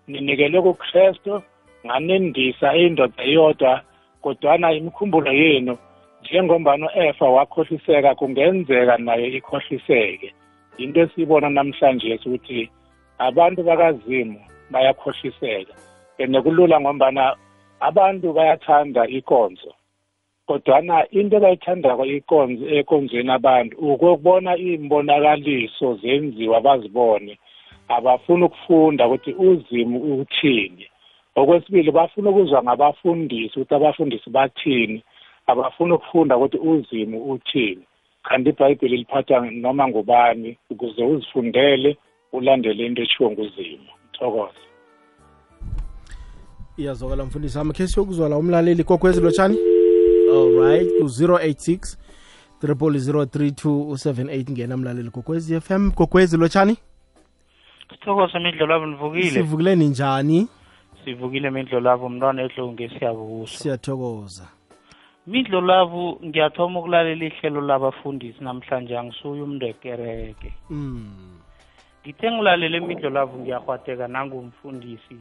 [0.08, 1.42] ninikele kukristu
[1.86, 3.72] nganendisa indoda eyodwa
[4.22, 5.78] kodwana imikhumbulo yenu
[6.30, 10.34] njengombana u-efa wakhohliseka kungenzeka nayo ikhohliseke.
[10.78, 12.70] Into esiyibona namhlanje ukuthi
[13.18, 15.74] abantu bakazimu bayakhohliseka.
[16.18, 17.36] And kulula ngombana
[17.80, 19.72] abantu bayathanda ikonzo
[20.46, 27.38] kodwana into abayithandako ikonzo ekonzweni abantu ukubona imbonakaliso zenziwa bazibone
[27.88, 30.86] abafuni ukufunda ukuthi uzimu uthini.
[31.36, 35.02] Okwesibili bafuna ukuzwa ngabafundisi ukuthi abafundisi bathini.
[35.46, 37.82] Abafuna ukufunda ukuthi uzimu uthini.
[38.22, 41.96] Kanti ibhayibheli liphatha noma ngubani ukuze uzifundele
[42.32, 44.66] ulandele into eshiwo nguzimu thokoza
[46.76, 47.72] iyazwakala mfundisi wami.
[47.72, 49.58] Khe siyokuzwa la umlaleli kokwezi lotshani?
[50.32, 51.96] Alright ku-086
[52.62, 56.76] 3003278 ngena mlaleli kokwezi fm kokwezi lotshani?
[57.90, 59.30] Sithokoza imidlo labo nivukile?
[59.30, 60.48] Sivukile ninjani?
[61.04, 63.58] Sivukile imidlo labo mntwana ehlonge siyabusa.
[63.58, 64.48] Siyathokoza.
[65.26, 71.38] Midlo labo ngiyathoma ukulalela ihlelo labafundisi namhlanje angisuye umntu ekereke mm.
[72.02, 75.16] ngithe ngilalele imidlo labo ngiyahwateka nangumfundisi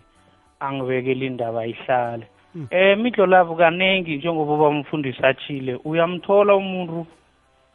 [0.59, 2.67] angibekele indaba ihlale Mm.
[2.71, 7.05] eh midlo labo kanengi njengoba bamfundisi achile uyamthola umuntu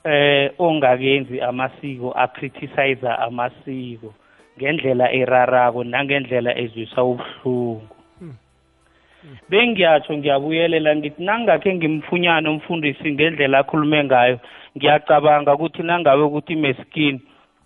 [0.05, 4.15] eh ongakenzi amasiko acriticize amasiko
[4.57, 8.00] ngendlela erarako nangendlela ezwisa ubuhlungu
[9.51, 14.37] bengiyatsho ngiyabuyelela ngithi nangakhe ngimfunyane umfundisi ngendlela akhulume ngayo
[14.77, 17.21] ngiyacabanga ukuthi nangabe ukuthi meskini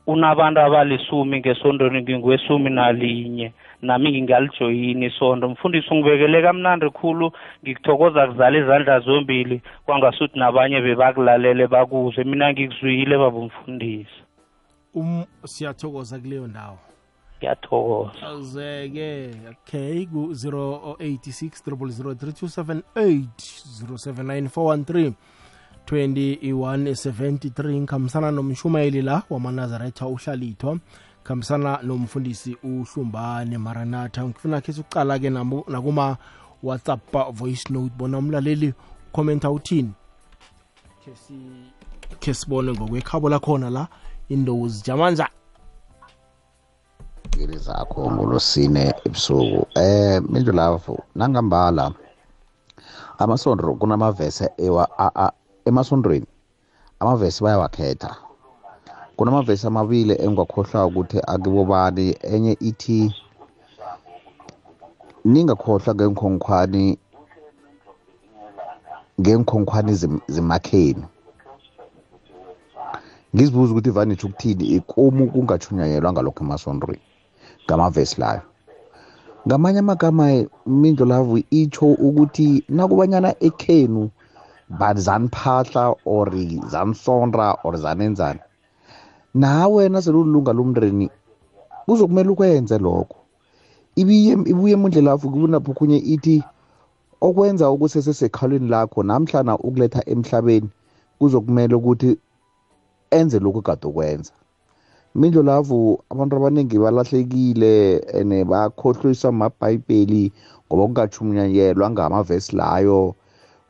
[0.07, 3.53] unabantu abalisumi ngesondweni ngingwesumi nalinye.
[3.83, 5.49] Nami ngingalijoyini isondo.
[5.49, 12.25] Mfundisi ungibekele kamnandi khulu ngikuthokoza kuzala izandla zombili kwangasuthi nabanye bebakulalele bakuzwe.
[12.25, 14.19] Mina ngikuzwile baba umfundisi.
[14.95, 16.79] Um siyathokoza kuleyo ndawo.
[17.45, 18.27] Ngiyathokoza.
[18.29, 23.25] Azeke okay ku-086 0003278
[23.85, 25.13] 079
[25.87, 30.79] 2173 ngikhambisana nomshumayeli la wamanazaretha uhlalithwa
[31.25, 34.25] khambisana nomfundisi uhlumbane maranatha.
[34.25, 36.17] Ngifuna khe sikucala-ke nakuma
[36.63, 37.93] whatsapp voice note.
[37.99, 38.75] Bona umlaleli
[39.13, 39.93] ukhomenta uthini?
[41.05, 41.71] Khe si-
[42.21, 43.89] khe sibone ngokwekhabo lakhona la
[44.29, 45.13] indawo zijama
[47.29, 49.61] ngeli zakho ngolosine ebusuku.
[49.75, 51.85] Eh mindlulavu nangambala
[53.19, 54.85] amasondro kunamavese ewa
[55.69, 56.27] emasondweni
[57.01, 58.11] amavesi bayawakhetha.
[59.17, 62.17] Kunamavesi amabili engingakhohlwa ukuthi akibobani.
[62.33, 63.15] Enye ithi
[65.25, 66.99] ningakhohlwa ngenkhonkhwani
[69.21, 69.93] ngenkhonkhwani
[70.35, 71.05] zemakheni
[73.35, 77.14] ngizibuza ukuthi vanitsho ukuthini ikomu kungatshunyanyelwa ngalokho emasondweni.
[77.67, 78.43] Ngamavesi layo
[79.47, 84.11] ngamanye amagama mindlo lavu itsho ukuthi nakubanyana ekhenu
[84.69, 86.31] but zaniphahla or
[86.73, 88.41] zanisonra or zanenzani
[89.35, 91.11] nawe naselulunga lomndeni
[91.87, 93.17] kuzokumele ukwenze lokho.
[93.97, 96.43] Ibuye ibuye emundlela lafu kunapho kunye ithi
[97.21, 100.69] okwenza okusesesekhalweni lakho namhlana ukuletha emhlabeni
[101.19, 102.19] kuzokumele ukuthi
[103.11, 104.33] enze lokhu kade ukwenza.
[105.15, 110.33] Mindlo lavu abantu abaningi balahlekile and bakhohliswa amabhayibheli
[110.67, 113.15] ngoba kungatshunyanyelwa ngamavesi layo.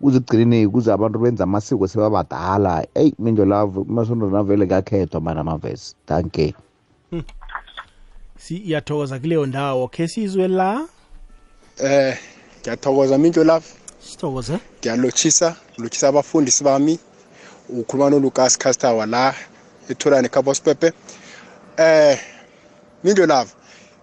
[0.01, 2.87] Kuze ekugcineni kuze abantu benza amasiko sebabadala.
[2.95, 5.95] Eyi mindlo lavu masondo navele kakhethwa mana amavesi.
[6.09, 6.55] Danke
[8.39, 9.89] siyathokoza kuleyo ndawo.
[9.89, 10.89] Khe sizwe la?
[11.79, 12.19] Eh
[12.61, 13.69] ngiyathokoza minto lapha
[14.01, 14.59] sithokoze.
[14.81, 16.99] Ngiyalotshisa ngilotshisa abafundisi bami.
[17.69, 19.35] Ukhuluma nolukas castawa la
[19.89, 20.93] ethulane kabospepe
[21.77, 22.19] eh
[23.05, 23.55] minto lapha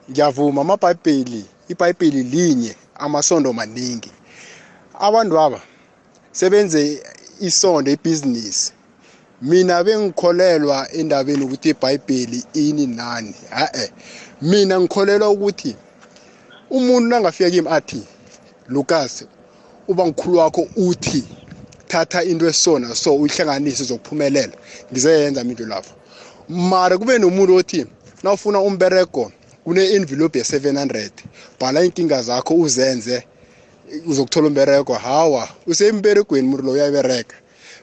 [0.10, 4.12] ngiyavuma amabhayibheli ibhayibheli linye amasondo maningi.
[5.00, 5.62] Abantu aba
[6.32, 7.04] sebenze
[7.40, 8.74] isondo ibhizinisi.
[9.42, 13.92] Mina bengikholelwa endabeni ukuthi ibhayibheli ini nani ha-e.
[14.42, 15.76] Mina ngikholelwa ukuthi
[16.70, 18.04] umuntu nangafika kimi athi
[18.68, 19.24] lukas
[19.88, 21.24] uba ngikhulu wakho uthi
[21.88, 24.54] thatha into esona so uyihlanganise uzokuphumelela
[24.92, 26.01] ngizeyenza into lapho
[26.52, 27.86] mara kube nomuntu othi
[28.24, 29.32] nawufuna umberego
[29.64, 31.10] kune-envelope ye-700
[31.60, 33.24] bhala inkinga zakho uzenze
[34.06, 34.94] uzokuthola umberego.
[34.94, 37.36] Hawa usemberegweni umuntu lo uyayiberega.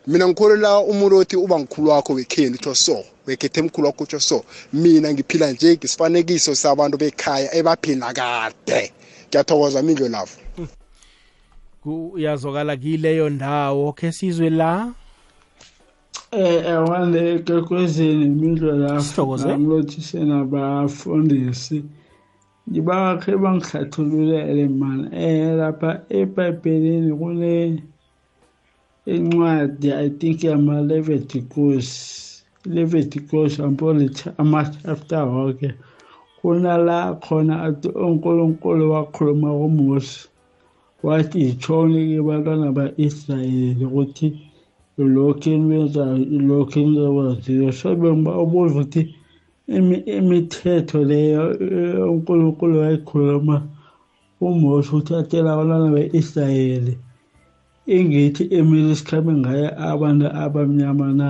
[0.07, 4.45] Mina ngikholela umuntu othi uba ngikhulu wakho wekheni utsho so wekhethe mkhulu wakho utsho so.
[4.73, 8.93] Mina ngiphila nje ngisifanekiso sabantu bekhaya ebaphila kade.
[9.29, 10.37] Ngiyathokoza mindlo lavo.
[11.83, 14.93] Kuyazwakala kileyo ndawo khe sizwe la.
[16.31, 19.59] Eh awande kwekwezini imidlo lapho Sithokoze.
[19.59, 21.85] ngilothise nabafundisi
[22.71, 27.83] ngibakhe bangihlathululele man eh lapha eBhayibhelini kule
[29.07, 31.89] incwadi i think yama Leviticus
[32.67, 35.75] Leviticus ambole ama chapter wonke
[36.43, 40.29] kunala khona athi unkulunkulu wakhuluma kuMose
[41.03, 44.48] wathi yitshoni-ke bantwana ba-israyeli ukuthi
[44.99, 49.03] lokhu enwenzayo ilokhu enizokwaziyo so bengiba ubuza ukuthi
[50.19, 51.43] imithetho leyo
[52.13, 53.57] unkulunkulu wayikhuluma
[54.41, 56.95] uMose ukuthi atshela abantwana be-israyeli
[57.97, 61.29] ingithi emele sikhambe ngayo abantu abamnyama na?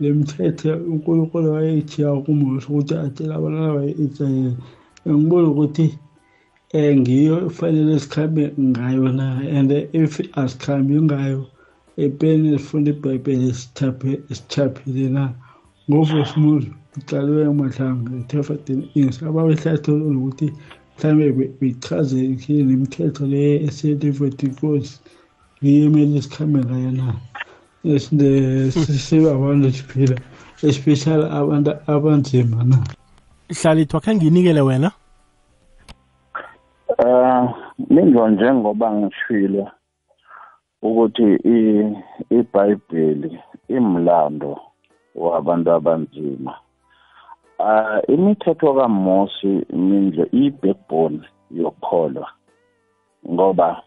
[0.00, 4.56] Le mithetho unkulunkulu wayeyithiya kuMose ukuthi atshela abantwana be-israyeli
[5.04, 5.86] bengibuza ukuthi
[6.74, 9.26] um ngiyo fanele sikhambe ngayo na?
[9.56, 11.46] And if asikhambi ngayo
[12.04, 13.54] epeni sifunda ibhayibheli
[14.36, 15.24] sithaphile na
[15.88, 20.46] ngofosimuzo uqaliwe emahlanga ethefadeni english ababehlathulula ukuthi
[20.94, 22.18] mhlawumbe bechaze
[22.68, 24.94] nemithetho le eseleveticosi
[25.58, 27.06] ngiyo emele sikhambe ngayo na
[29.06, 30.16] sibabantu siphila
[30.62, 32.78] especially abantu abanzima na?
[33.48, 34.90] Hlalithwa khe nginikele wena?
[36.98, 37.44] Eh
[37.90, 39.70] mindlo njengoba ngishilo.
[40.82, 41.28] Ukuthi
[42.38, 44.60] iBhayibheli imlando
[45.14, 46.54] wabantu abanzima.
[47.58, 51.20] Ah imithetho kaMose mindlo ibackbone
[51.50, 52.28] yokholwa
[53.32, 53.82] ngoba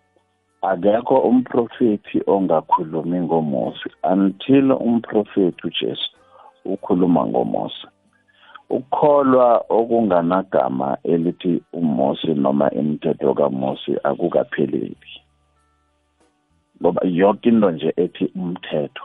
[0.62, 6.10] akekho umprofeti ongakhulumi ngoMose until umprofeti uJesu
[6.66, 7.88] ukhuluma ngoMose.
[8.70, 14.96] ukukholwa okunganagama elithi uMose noma imithetho kaMose akukapheleli
[16.82, 19.04] ngoba yonke into nje ethi umthetho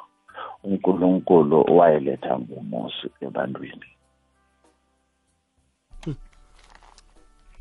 [0.65, 3.87] uNkulunkulu wayeletha ngoMose ebantwini.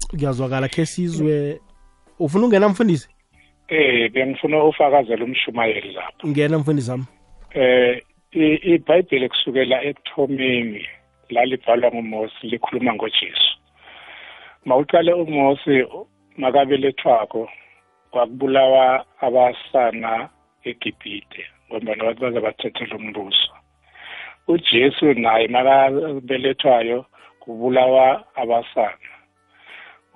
[0.09, 1.59] Kuyazwakala khe sizwe.
[2.19, 3.09] Ufuna ungena mfundisi?
[3.67, 6.27] Eh bengifuna ufakazela umshumayeli lapha.
[6.27, 7.05] Ngena mfundisi wami.
[7.51, 8.01] Eh
[8.63, 10.87] iBhayibheli kusukela ekuthomeni
[11.29, 13.57] lalibhalwa nguMose likhuluma ngoJesu.
[14.65, 15.87] Mawuqale uMose
[16.37, 17.49] makabelethwako
[18.13, 20.29] kwakubulawa abasana
[20.69, 23.51] eGibhite ngoba nabantu baze bathethela umbuso
[24.53, 26.99] uJesu naye makabelethwayo
[27.41, 28.05] kubulawa
[28.41, 29.09] abasana.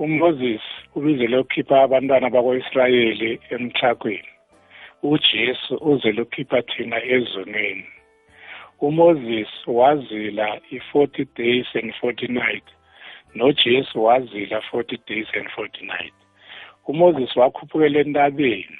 [0.03, 0.61] uMoses
[0.95, 4.31] ubizele ukukhipha abantwana bako-Israyeli emthakweni
[5.11, 7.87] uJesu uzele ukukhipha thina ezonweni
[8.87, 12.71] uMoses wazila i-40 days and 40 nights
[13.35, 16.26] noJesu wazila 40 days and 40 nights.
[16.87, 18.77] uMoses wakhuphukela entabeni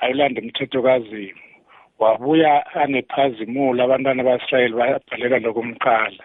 [0.00, 1.40] ayolanda umthetho kazimu
[1.98, 6.24] wabuya anephazimula abantwana ba-Israyeli bayabhalela lokumqala.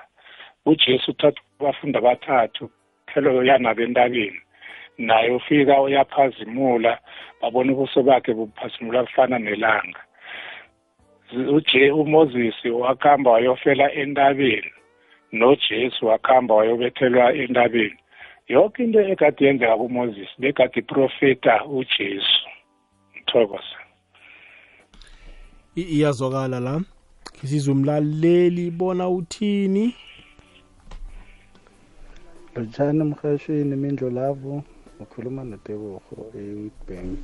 [0.65, 2.63] uJesu uthatha abafundi abathathu
[3.09, 4.39] phelo yanabo entabeni
[4.97, 6.99] naye ufika uyaphazimula
[7.41, 10.01] babona ubuso bakhe buphazimula bufana nelanga.
[11.55, 14.71] Uje uMoses wakhamba wayofela entabeni
[15.31, 18.00] noJesu wakhamba wayobethelwa entabeni.
[18.51, 22.47] Yonke into ekade yenzeka kuMoses bekade iprofeta uJesu.
[23.15, 23.77] Ngithokoza
[25.75, 26.81] iyazwakala la.
[27.45, 29.95] Sizwe umlaleli bona uthini?
[32.55, 34.63] Lotshani emhashweni imindlo lavo
[34.99, 36.01] ukhuluma noteboho
[36.35, 37.23] e-bank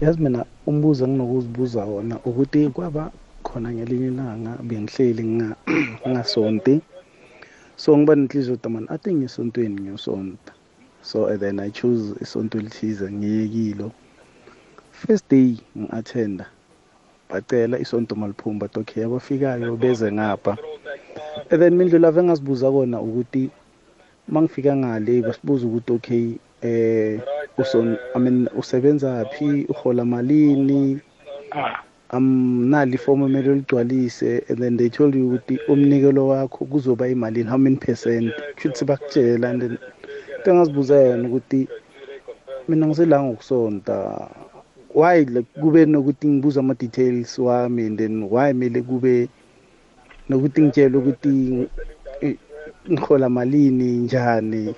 [0.00, 3.12] yazi mina umbuzo enginokuzibuza wona ukuthi kwaba
[3.42, 6.80] khona ngelinye ilanga bengihleli ngingasonti.
[7.76, 10.52] So ngiba nenhliziyo damani ade ngisontweni ngiyosonta
[11.02, 13.92] so and then i choose isonto elithize ngiyekilo
[14.90, 16.46] first day ngi-attenda
[17.30, 20.56] bacela isonto maliphumba but okay abafikayo beze ngapha.
[21.50, 23.50] And then mindlu lavo engazibuza kona ukuthi
[24.28, 25.22] mangifika ngale?
[25.22, 26.26] Basibuza ukuthi okay
[26.62, 27.20] eh
[27.58, 29.66] uson i mean usebenza phi?
[29.68, 31.00] Uhola malini?
[32.14, 37.50] Um nali ifomu emele uligcwalise and then they told you ukuthi umnikelo wakho kuzoba imalini
[37.50, 38.32] how many percent?
[38.54, 39.78] Kushuthi bakutshela and then
[40.36, 41.68] into engazibuza yona ukuthi
[42.68, 44.28] mina ngisela ngokusonta
[44.94, 49.28] why like kube nokuthi ngibuza ama-details wami and then why mele kube
[50.28, 51.68] nokuthi ngitshele ukuthi
[52.90, 54.74] ngihola malini njani?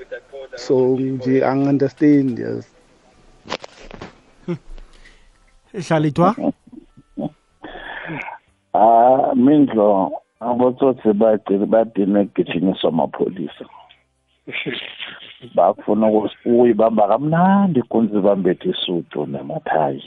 [0.57, 2.66] So nje angi-understand yes.
[5.89, 6.53] Hlalithwa?
[8.77, 9.89] Ah mindlo
[10.41, 11.09] abotsotsi
[11.72, 13.64] badine gijinyiswa amapholisa
[15.55, 20.05] bafuna ukuyibamba kamnandi ikunzi bambethe isudu nemathayi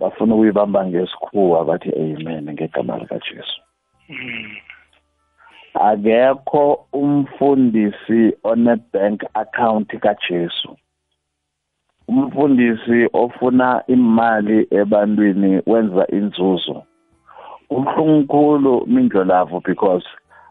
[0.00, 3.60] bafuna ukuyibamba ngesikhuwa bathi amen ngegama likajesu.
[5.74, 10.76] Akekho umfundisi one-bank account kajesu.
[12.08, 16.82] Umfundisi ofuna imali ebantwini wenza inzuzo.
[17.70, 20.06] Ubuhlungu mindlo lavo because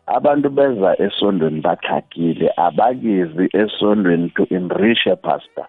[0.05, 5.67] abantu beza esondweni baxhagile abakizi esondweni to enrich a pastor.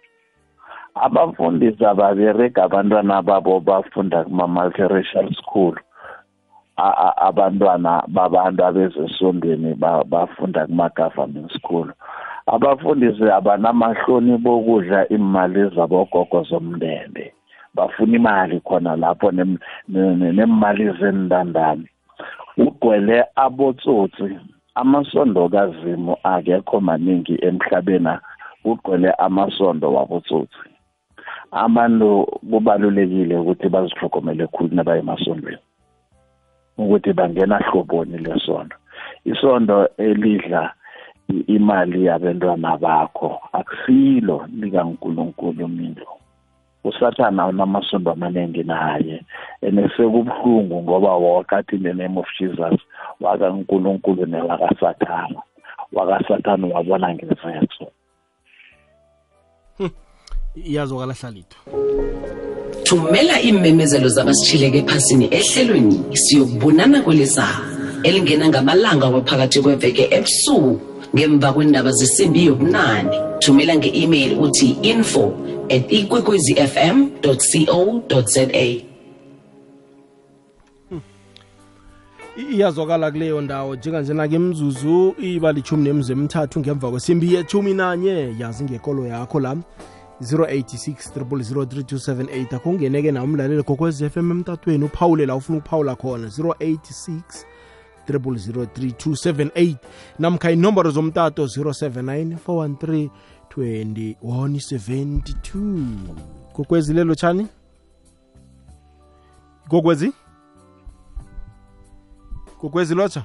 [0.94, 5.74] Abafundisi ababereki abantwana babo bafunda kuma-multiracial school.
[7.28, 9.74] Abantwana babantu abezesondweni
[10.12, 11.88] bafunda kuma-government school.
[12.54, 17.32] Abafundisi abanamahloni bokudla imali zabogogo zomndende.
[17.74, 19.30] Bafuna imali khona lapho
[19.88, 21.86] nemali zendandane
[22.56, 24.28] ugcwele abotsotsi
[24.74, 28.14] amasondo kazimu akekho maningi emhlabeni
[28.64, 30.68] ugcwele amasondo wabotsotsi.
[31.52, 35.62] Abantu kubalulekile ukuthi bazihlogomele khulu nabaye emasondweni
[36.78, 38.76] ukuthi bangena hloboni lesondo.
[39.24, 40.72] Isondo elidla
[41.46, 43.40] imali yabantwana bakho.
[43.52, 46.18] Akusilo likankulunkulu mindlo
[46.84, 49.24] usathana unamasondo amaningi naye
[49.62, 52.80] and sekubuhlungu ngoba wokathi in the name of jesus
[53.20, 55.42] wakankulunkulu newakasathana.
[55.92, 57.90] Wakasathana wabona ngezetho
[60.64, 61.56] iyazwakala hlalito
[62.82, 67.64] thumela iimemezelo zabasitshileke ephasini ehlelweni siyokubonana kwelizayo
[68.02, 70.80] elingena ngamalanga waphakathi kweveke ebusuku.
[71.14, 73.16] Ngemva kwendaba zesimbi yobunane.
[73.40, 75.34] Thumela nge-email uthi info
[75.70, 78.46] at ikwekwezifm co za
[82.52, 83.76] iyazwakala kuleyo ndawo.
[83.76, 88.34] Njenganjena ke mzuzu iba lichumi nemzu emithathu ngemva kwesimbi yechumi nanye.
[88.38, 89.56] Yazi ngekolo yakho la.
[90.20, 96.26] 086 3278 akungeneke na umlaleli gokwez FM emtatweni uphawule la ufuna ukuphawula khona.
[96.26, 97.20] 086
[98.14, 99.74] 003278
[100.18, 103.08] namkha inomboro zomtato 079 413
[103.56, 105.86] 2172
[106.56, 107.46] gokwezi lelo chani
[109.68, 110.12] gokwezi
[112.60, 113.24] gokwezi lotsha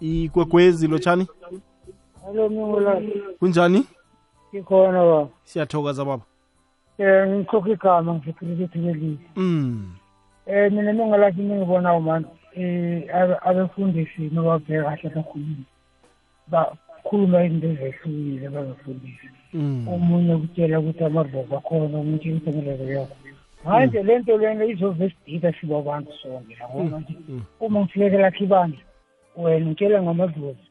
[0.00, 1.26] ikwekwezi lotshani
[2.26, 3.12] Hello Mngolani.
[3.38, 3.86] kunjani?
[4.54, 5.28] Ngikhona baba.
[5.44, 6.22] siyathokoza baba.
[6.98, 9.18] Eh ngikhokha igama ngifikrile ukuthi belile.
[9.36, 9.92] mm.
[10.46, 15.64] Eh mina Mngolani ngibona manje eh abe- abefundisi nobabheka kahle kakhulu.
[16.48, 19.28] Bakhuluma izinto ezehlukile babefundisi.
[19.54, 23.16] mm Omunye kutshela ukuthi amadlozi akhona, omunye ukuthi umlelo yakho.
[23.64, 27.14] Manje lento lena izovesidida siba abantu sonke yabona nje.
[27.60, 28.80] Uma ngifike lakhe ibandla
[29.36, 30.66] wena ngitshela ngamadlozi.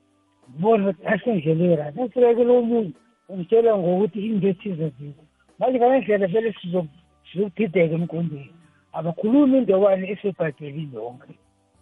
[0.60, 1.96] Bona ukuthi asendleleni right.
[1.96, 2.92] Ngifike omunye
[3.30, 5.24] ungitshela ngokuthi into ethize zikho.
[5.60, 6.88] Manje ngale ndlela vele sizo-
[7.32, 8.52] sizokudideka emqondweni.
[8.94, 11.34] Abakhulumi into wani esebhayibhelini yonke.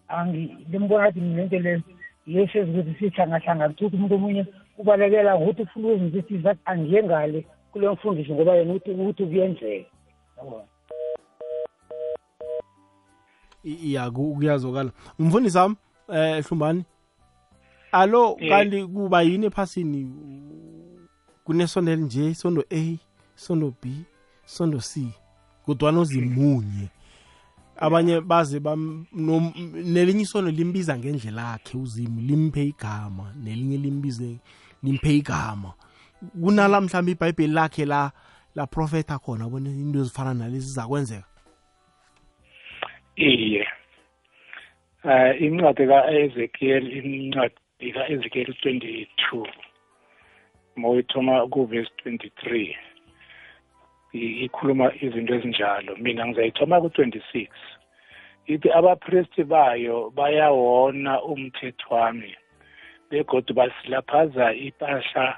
[0.07, 1.81] Angi limbona ngathi mina lento leyo
[2.27, 4.45] yesezi ukuthi sihlangahlangana ukuthi umuntu omunye
[4.77, 9.89] ubalekela ukuthi ufuna ukwenza ukuthi zathi angiye ngale kuleyo mfundiso ngoba yena ukuthi ukuthi kuyenzeka.
[10.37, 10.63] Yabona.
[13.63, 15.75] I- ya ku- kuyazwakala umfundisi wami
[16.13, 16.83] eh hlumbani
[17.91, 18.49] alo Eh.
[18.49, 20.11] kanti kuba yini ephasini
[21.43, 22.97] kunesondo elinje isondo A
[23.37, 23.89] isondo B
[24.45, 25.07] isondo C
[25.65, 26.87] kodwana uzimunye
[27.79, 32.21] abanye baze nelinye isondo limbiza ngendlela yakhe uzimu.
[32.21, 34.39] Limphe igama nelinye limbize
[34.83, 35.73] limphe igama.
[36.43, 38.11] Kunala mhlawumbe ibhayibheli lakhe la
[38.55, 41.27] la profeta khona bona into ezifana nalezi zakwenzeka
[43.15, 43.65] iye.
[45.03, 49.47] Eh incwadi ka-ezekiel incwadi ka-ezekiel 22
[50.75, 52.75] mawuyithoma ku-verse 23 i-
[54.13, 55.95] ikhuluma izinto ezinjalo.
[55.97, 57.47] Mina ngizayithoma ku-26
[58.47, 62.33] ithi abapristi bayo bayawona umthetho wami
[63.09, 65.37] begodwa basilaphaza impahla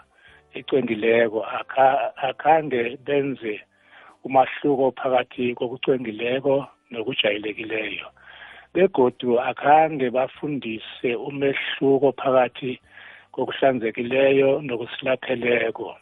[0.53, 1.39] ecwengileko.
[1.43, 3.59] Akha- akhange benze
[4.23, 8.07] umahluko phakathi kokucwengileko nokujayelekileyo
[8.73, 12.79] begodu akhange bafundise umehluko phakathi
[13.31, 15.95] kokuhlanzekileyo nokusilapheleko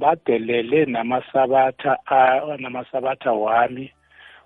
[0.00, 3.86] badelele namasabatha a- namasabatha wami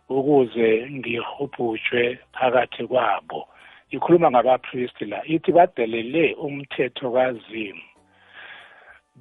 [0.09, 3.48] ukuze ngihubhujwe phakathi kwabo.
[3.90, 7.82] Ikhuluma ngabapristi la ithi badelele umthetho kazimu.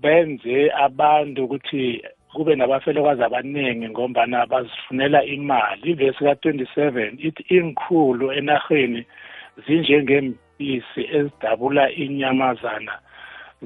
[0.01, 2.01] Benze abantu ukuthi
[2.33, 5.91] kube nabafelokazi abaningi ngombana bazifunela imali.
[5.91, 9.05] Ivesi ka-27 ithi inkhulu enaheni
[9.65, 12.93] zinjengempisi ezidabula inyamazana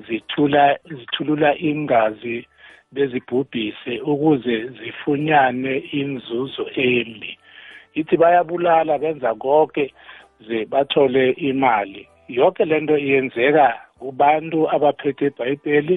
[0.07, 2.47] zithula zithulula ingazi
[2.91, 7.37] bezibhubhise ukuze zifunyane inzuzo embi.
[7.99, 9.93] Ithi bayabulala benza konke
[10.47, 12.07] ze bathole imali.
[12.27, 13.67] Yonke lento iyenzeka
[13.99, 15.95] kubantu abaphethe ibhayibheli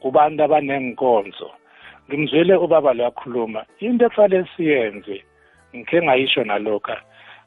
[0.00, 1.50] kubantu abanenkonzo
[2.08, 5.16] ngimzwele ubaba lo akhuluma into ekufanele siyenze
[5.74, 6.96] ngikhe ngayisho nalokha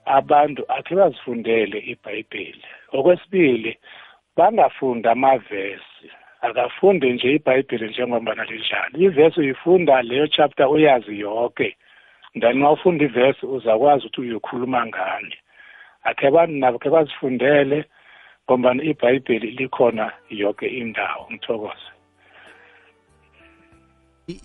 [0.05, 2.65] abantu akhe bazifundele ibhayibheli.
[2.97, 3.71] Okwesibili
[4.37, 6.07] bangafunda amavesi.
[6.41, 11.75] Akafunde nje ibhayibheli njengobana linjalo ivesi uyifunda leyo chapter uyazi yonke
[12.33, 15.35] then uma ufunda ivesi uzakwazi ukuthi uyokhuluma ngani.
[16.03, 17.85] Akhe abantu nabo khe bazifundele
[18.45, 21.27] ngombana ibhayibheli likhona yonke indawo.
[21.31, 21.89] Ngithokoze.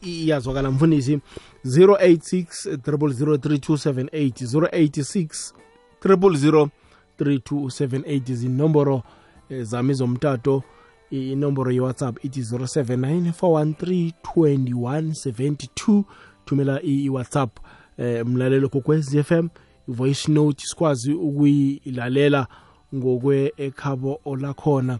[0.03, 1.21] Iyazwakala mfundisi.
[1.65, 5.53] 086 0003278
[6.03, 9.03] 086 0003278 zinomboro
[9.51, 10.63] eh, zami zomtato.
[11.11, 16.05] Inomboro ye-whatsapp ithi 079 413 2172
[16.47, 17.59] thumela i-whatsapp
[17.99, 19.49] eh, mlalelo kokwez FM
[19.89, 22.47] voice note sikwazi ukuyilalela
[22.95, 24.99] ngokwe ekhabo olakhona.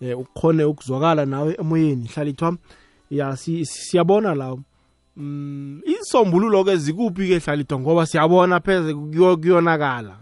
[0.00, 2.56] Eh ukhone ukuzwakala nawe emoyeni hlala ithwa.
[3.10, 4.56] Ya siyabona la.
[5.16, 10.16] Mm isombululo ke zikuphi ke hlalithwa ngoba siyabona pheze kuyonakala.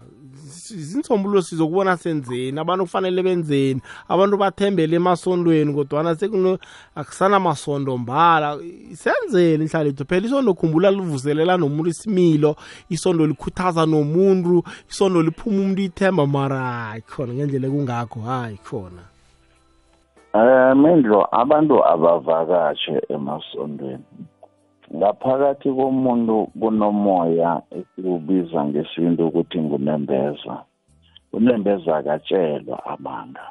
[0.71, 2.59] Izinsombululo sizokubona senzeni?
[2.59, 3.81] Abantu kufanele benzeni?
[4.07, 6.57] Abantu bathembele emasondweni kodwana sekuno
[6.95, 8.57] akusana masondo mbala.
[8.93, 12.55] Senzeni ihlalethwa phela isondo khumbula livuselela nomuntu isimilo
[12.89, 19.03] isondo likhuthaza nomuntu isondo liphuma umuntu ithemba mara hayi khona ngendlela kungakho hayi khona.
[20.33, 24.03] Eh Mendlo abantu abavakashe emasondweni.
[24.95, 30.55] Ngaphakathi komuntu kunomoya esiwubiza ngesintu ukuthi ngunembeza.
[31.33, 33.47] Unembeza akatshelwa amanga.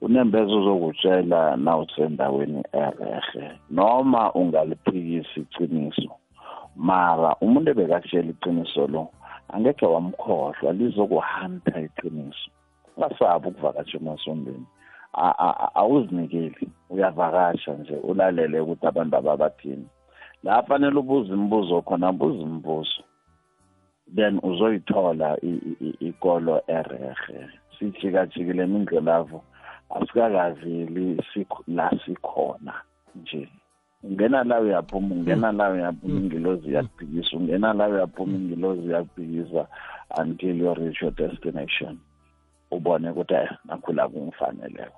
[0.00, 6.10] Unembeza uzokutshela nawusendaweni erehe noma ungaliphikisa iciniso
[6.76, 9.02] mara umuntu ebekakutshela iciniso lo
[9.52, 12.50] angekhe wamkhohlwa lizokuhanta iciniso
[12.96, 14.66] ungasabi ukuvakatsha emasondweni
[15.74, 19.86] awuzinikeli uyavakasha nje ulalele ukuthi abantu ababathini.
[20.42, 23.02] La fanele ubuze imibuzo khona buza imibuzo.
[24.14, 25.36] Then uzoyithola
[26.00, 27.48] ikolo erehe
[27.78, 29.42] sijikajikile mindlelavo
[29.90, 31.22] asikakaveli
[31.66, 32.74] la sikhona
[33.16, 33.48] nje.
[34.02, 37.36] Ungena la uyaphuma ungena la uyaphuma ingilozi iyakubhikisa.
[37.36, 39.66] Ungena la uyaphuma ingilozi iyakubhikisa
[40.20, 41.98] until your reach your destination.
[42.70, 44.97] Ubone ukuthi eh nakhula kungifaneleko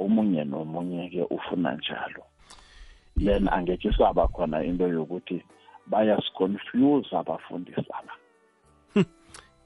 [0.00, 2.24] omunye nomunye ke ufuna njalo.
[3.16, 5.42] Then angeke saba khona into yokuthi
[5.86, 8.14] bayasiconfuse abafundisi aba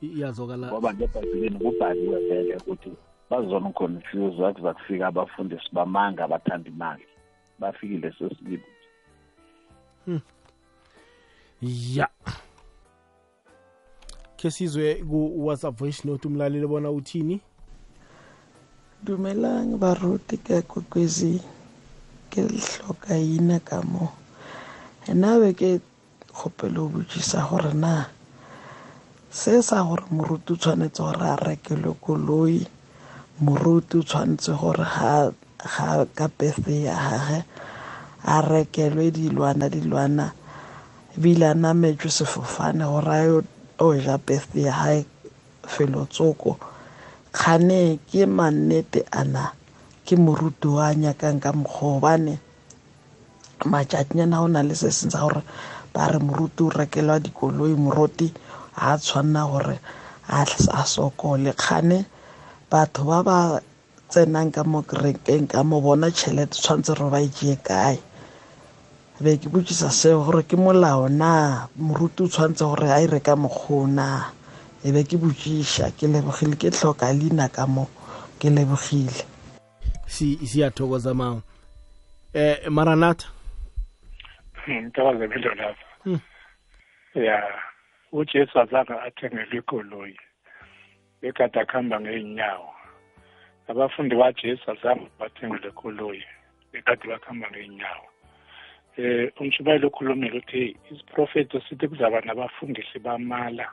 [0.03, 2.91] iyazokala ngoba ngebhayibhelini kubhaliwe vele ukuthi
[3.31, 7.07] bazoniconfuse wathi zakufika abafundisi bamanga abathanda imali.
[7.59, 8.63] Bafikile sesibili
[11.97, 12.09] ya.
[14.37, 17.41] Ke sizwe ku-whatsapp voice note umlaleli bona uthini?
[19.05, 21.37] Dumelang baruti ka kwekwezi
[22.33, 24.09] ke hloka ina ka mo
[25.05, 25.85] ena be ke
[26.33, 28.09] kgopele go botsisa gore na
[29.29, 32.65] se sa gore moruti o tshwanetse gore a rekelwe koloi
[33.45, 37.41] moruti o tshwanetse gore ga ka birthday ya gage
[38.25, 40.33] a rekelwe dilwana dilwana
[41.13, 45.01] ebile a nametswe sefofane gore a o ja birthday ya gae
[45.69, 46.57] felotsoko
[47.35, 49.45] kgane ke mannete ana
[50.07, 52.35] ke moruti o a nyakang ka mokgwa obane
[53.71, 55.43] matšatšinyana go na le se seng gore
[55.95, 58.27] ba re moruti o rekelwa dikoloi moruti
[58.77, 59.77] ga a tshwanna gore
[60.29, 61.53] a sokole.
[61.55, 61.99] Kgane
[62.71, 63.39] batho ba ba
[64.11, 67.97] tsenang ka mo kerekeng ka mo bona tšhelete tshwanetse re ba etsee kae?
[69.23, 71.31] Be ke botsisa seo gore ke molao na?
[71.79, 74.07] Moruti o tshwanetse gore a ire ka mokgwa na
[74.85, 77.89] e be ke botšiša ke lebogile ke tlhoka leina ka mo
[78.41, 79.25] ke lebogile.
[80.07, 81.43] Siyathokoza mama
[82.35, 83.29] eh maranatha?
[84.69, 85.85] Ngithokoze philo lapha
[87.15, 87.39] ya
[88.13, 90.17] ujesu azange athengelwe ikoloyi
[91.23, 92.71] bekade akuhamba ngey'nyawo
[93.69, 96.25] abafundi bajesu azange bathengelwe ikoloyi
[96.73, 98.07] bekade bakuhamba ngey'nyawo
[98.97, 103.67] eh umshumayelo ukhulumile uthi isiprofeto sithi kuzaba nabafundisi bamala?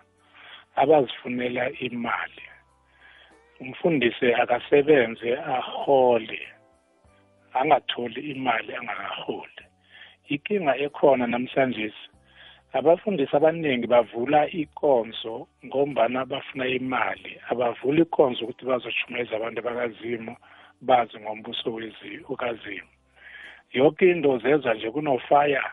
[0.76, 2.44] Abazifunela imali.
[3.60, 6.42] Umfundisi akasebenze ahole
[7.54, 9.64] angatholi imali angakaholi.
[10.30, 11.94] Inkinga ekhona namhlanje
[12.74, 17.32] abafundisi abaningi bavula ikonzo ngombana bafuna imali.
[17.52, 20.36] Abavula ikonzo ukuthi bazochumayeza abantu bakazimu
[20.82, 21.70] bazi ngombuso
[22.32, 22.92] okazimu
[23.74, 25.64] yonke into zenza nje kunofaya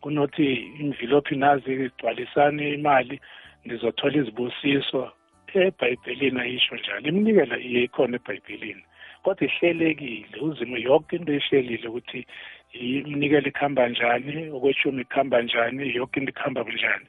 [0.00, 3.20] kunothi imvilophi nazi igcwalisani imali
[3.64, 5.12] ndizothola izibusiso.
[5.54, 7.08] Ebhayibhelini ayisho njalo.
[7.08, 8.84] Iminikelo iye ikhona ebhayibhelini.
[9.22, 10.36] Kodwa ihlelekile.
[10.40, 12.26] Uzimo yonke into ihlelile ukuthi
[12.72, 17.06] iminikelo ikhamba njani okweshumi ikhamba njani yonke into ikhamba bunjani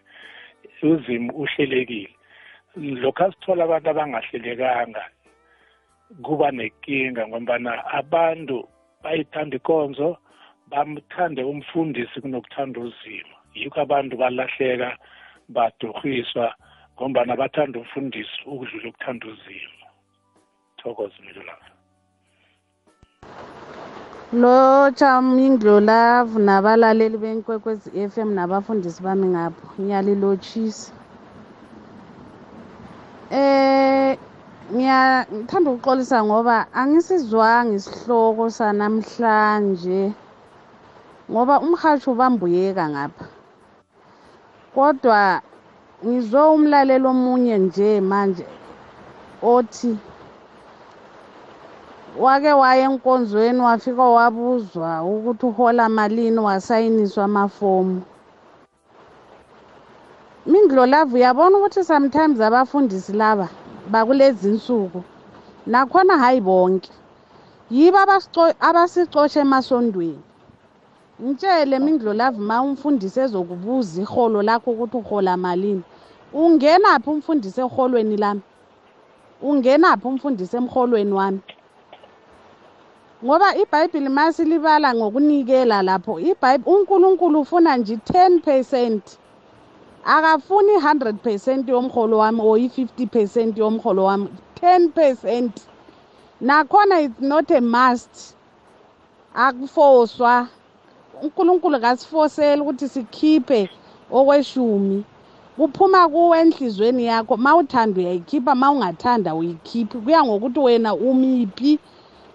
[0.82, 2.14] uzimo uhlelekile.
[2.76, 5.04] Lokhu asithola abantu abangahlelekanga
[6.24, 8.68] kuba nenkinga ngombana abantu
[9.04, 10.18] bayithanda ikonzo
[10.72, 14.98] bamthande umfundisi kunokuthanda uzimo yikho abantu balahleka
[15.50, 16.54] baduhiswa
[16.96, 19.86] ngombana bathanda umfundisi ukudlula ukuthanda uzimo
[20.78, 21.76] thokoze milolava
[24.42, 29.66] lotsha mindlolavu nabalaleli benkwekwezi FM nabafundisi bami ngapho.
[29.80, 30.92] Ngiyalilotshisa
[33.32, 34.18] eh
[34.74, 40.02] ngiyithanda ukuxolisa ngoba angisizwanga isihloko sanamhlanje
[41.32, 43.25] ngoba umhathi ubambuyeka ngapha.
[44.76, 45.42] Kodwa
[46.06, 48.46] ngizwe umlalelo omunye nje manje
[49.54, 49.92] othi
[52.24, 58.02] wake waya enkonzweni wafika wabuzwa ukuthi uhola malini wasayiniswa amafomu.
[60.46, 63.48] Mindlolavu uyabona ukuthi sometimes abafundisi laba
[63.92, 65.04] bakulezi nsuku
[65.68, 66.92] nakhona hayi bonke
[67.72, 67.98] yibo
[68.60, 70.24] abasicosha emasondweni.
[71.22, 75.84] Ngitshele mindlolavu ma umfundisi ezokubuza iholo lakho ukuthi uhola malini.
[76.34, 78.42] Ungenaphi umfundisi eholweni lami?
[79.42, 81.42] Ungenaphi umfundisi emholweni wami?
[83.24, 86.20] Ngoba ibhayibhili masilibala ngokunikela lapho
[86.66, 89.18] unkulunkulu ufuna nje 10 percent.
[90.06, 94.30] Akafuni 100 percent yomholo wami or i-50 percent yomholo wami.
[94.62, 95.68] 10 percent.
[96.42, 98.36] Nakhona it's not a must.
[99.34, 100.50] Akufoswa.
[101.24, 103.70] Unkulunkulu kasifoseli ukuthi sikhiphe
[104.12, 105.04] okweshumi.
[105.58, 111.80] Kuphuma kuwe enhlizweni yakho ma uthanda uyayikhipha ma ungathanda uyikhiphi kuya ngokuthi wena umiphi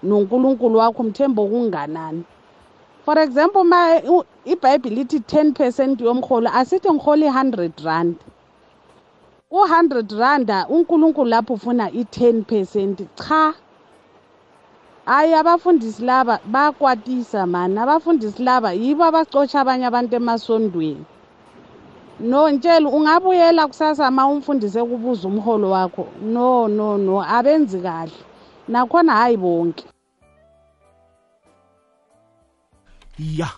[0.03, 2.25] nonkulunkulu wakho mthembo kunganani
[3.05, 4.01] for example ma
[4.45, 8.17] ibhayibhile ithi 10 percent yomholo asithi ngiholi 100 rand.
[9.51, 13.03] Ku-100 randa unkulunkulu lapho ufuna i-10 percent.
[13.17, 13.55] Cha
[15.11, 21.05] hayi abafundisi laba bayakwatisa mani abafundisi laba yibo abacotsha abanye abantu emasondweni.
[22.21, 26.07] No ntshela ungabuyela kusasa ma umfundisi ekubuza umholo wakho.
[26.23, 28.19] No no no abenzi kahle.
[28.69, 29.85] Nakhona hayi bonke.
[33.19, 33.51] Ya.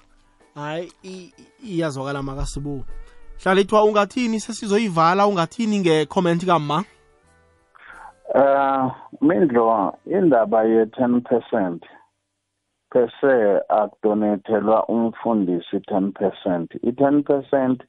[0.54, 0.92] Hayi
[1.64, 2.84] iyazwakala makasibu
[3.42, 4.40] hlalithwa ungathini?
[4.40, 6.84] Sesizoyivala ungathini ngecomment kama
[8.34, 11.84] uh mindlo indaba ye-10 percent
[12.90, 16.74] pese akudonethelwa umfundisi 10 percent.
[16.82, 17.82] I-10 percent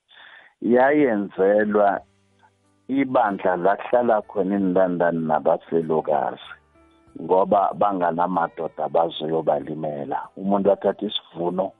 [0.61, 2.01] yayenzelwa
[2.87, 6.51] ibandla lakuhlala khona inlandani nabafelokazi
[7.21, 11.71] ngoba banganamadoda abazoyobalimela umuntu athatha isivuno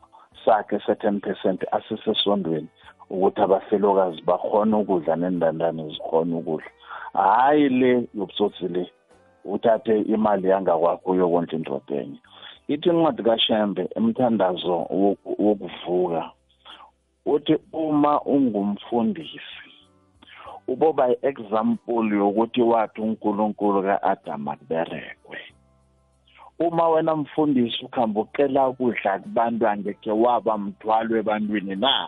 [0.46, 2.68] sakhe se-10 percent asisesondweni
[3.14, 6.72] ukuthi abafelokazi bakhona ukudla nendandane zikhona ukudla.
[7.14, 8.84] Hhayi le yobutsotsi le
[9.46, 12.20] uthathe imali yangakwakho uyokondla indoda enye.
[12.68, 14.76] Ithi incwadi kashembe emthandazo
[15.44, 16.24] wokuvuka
[17.26, 19.40] uthi uma ungumfundisi
[20.68, 25.38] uboba i-example yokuthi wathi unkulunkulu ka-adam akuberekwe.
[26.60, 32.08] Uma wena mfundisi ukuhamba ucela ukudla kubantu angeke waba mthwalo ebantwini na?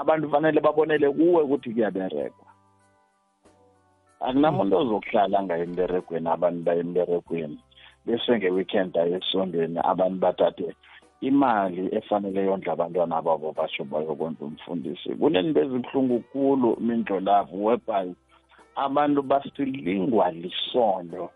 [0.00, 2.46] Abantu fanele babonele kuwe ukuthi kuyaberekwa.
[4.26, 7.58] Akunamuntu ozokuhlala ngayo emberegweni abantu baye emberegweni.
[8.04, 10.68] Bese nge-weekend aye esondweni abantu bathathe
[11.28, 15.08] imali efanele yondla abantwana babo basho bayokwenza umfundisi.
[15.20, 18.08] Kunento ezibuhlungu kulu mindlolavu whereby
[18.76, 21.30] abantu basilingwa lisondo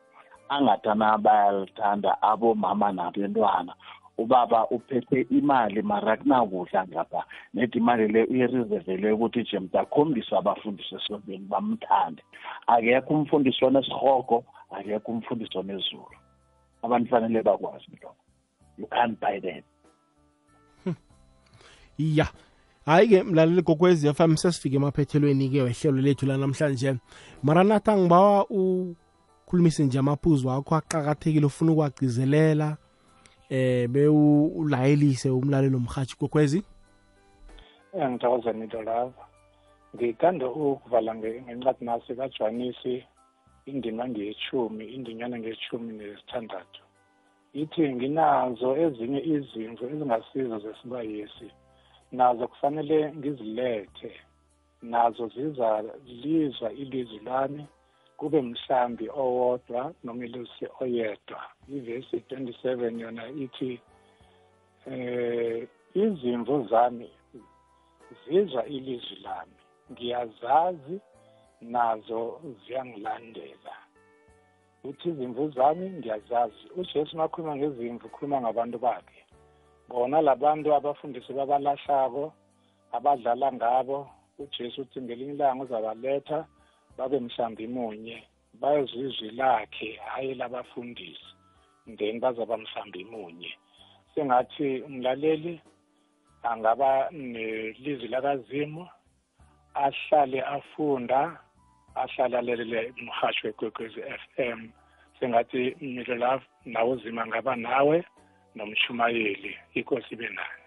[0.48, 3.72] angathana bayalithanda abomama nabentwana.
[4.18, 7.24] Ubaba uphethe imali mara kunakudla ngapha.
[7.54, 12.22] Nedi imali le uyirizevele ukuthi nje mntakhombisa abafundisi esontweni bamthande.
[12.66, 16.16] Akekho umfundisi onesihogo akekho umfundisi onezulu.
[16.82, 18.16] Abantu fanele bakwazi lokho.
[18.78, 19.64] You can't buy that.
[21.98, 22.26] Ya
[22.86, 26.96] hayi-ke mlaleli gokwezi FM sesifike emaphethelweni-ke wehlelo lethu lanamhlanje.
[27.42, 32.76] Maranatha ngibawa ukhulumise nje amaphuzu wakho aqakathekile ufuna ukuwagcizelela
[33.50, 36.62] eh bewulayelise umlalelo mhathi kokwezi?
[37.96, 39.24] Ngithokoza nito lapha
[39.94, 43.04] ngithanda ukuvala ngencwadi nasi kaJohanisi
[43.66, 46.82] indima ngeyechumi indinyana ngeshumi nesithandathu.
[47.54, 51.48] Ithi nginazo ezinye izimvu ezingasizo zesibayisi.
[52.12, 54.12] Nazo kufanele ngizilethe.
[54.82, 57.66] Nazo zizalizwa ilizwi lami
[58.16, 61.40] kube mhlambi owodwa nomelusi oyedwa.
[61.68, 63.80] Ivesi 27 yona ithi
[64.86, 67.10] eh izimvu zami
[68.24, 69.58] zizwa ilizwi lami.
[69.92, 71.00] Ngiyazazi
[71.60, 73.74] nazo ziyangilandela.
[74.84, 76.64] Uthi izimvu zami ngiyazazi.
[76.76, 79.24] Ujesu makhuluma ngezimvu ukhuluma ngabantu bakhe.
[79.88, 82.32] Bona labantu abafundisi babalahlako
[82.92, 84.10] abadlala ngabo.
[84.38, 86.46] Ujesu uthi ngelinye ilanga uzabaletha
[86.98, 88.22] babe mhlambi munye
[88.60, 91.34] bayezwa izwi lakhe hhayi labafundisi
[91.98, 93.52] then bazaba mhlambi munye.
[94.14, 95.60] Sengathi umlaleli
[96.42, 98.88] angaba nelizwi lakazimu
[99.74, 101.40] ahlale afunda
[101.94, 104.68] ahlale alelele umhasho wekwekwezi FM
[105.20, 108.04] sengathi milo la nawe uzima ngaba nawe
[108.54, 110.64] nomshumayeli inkosi ibe naye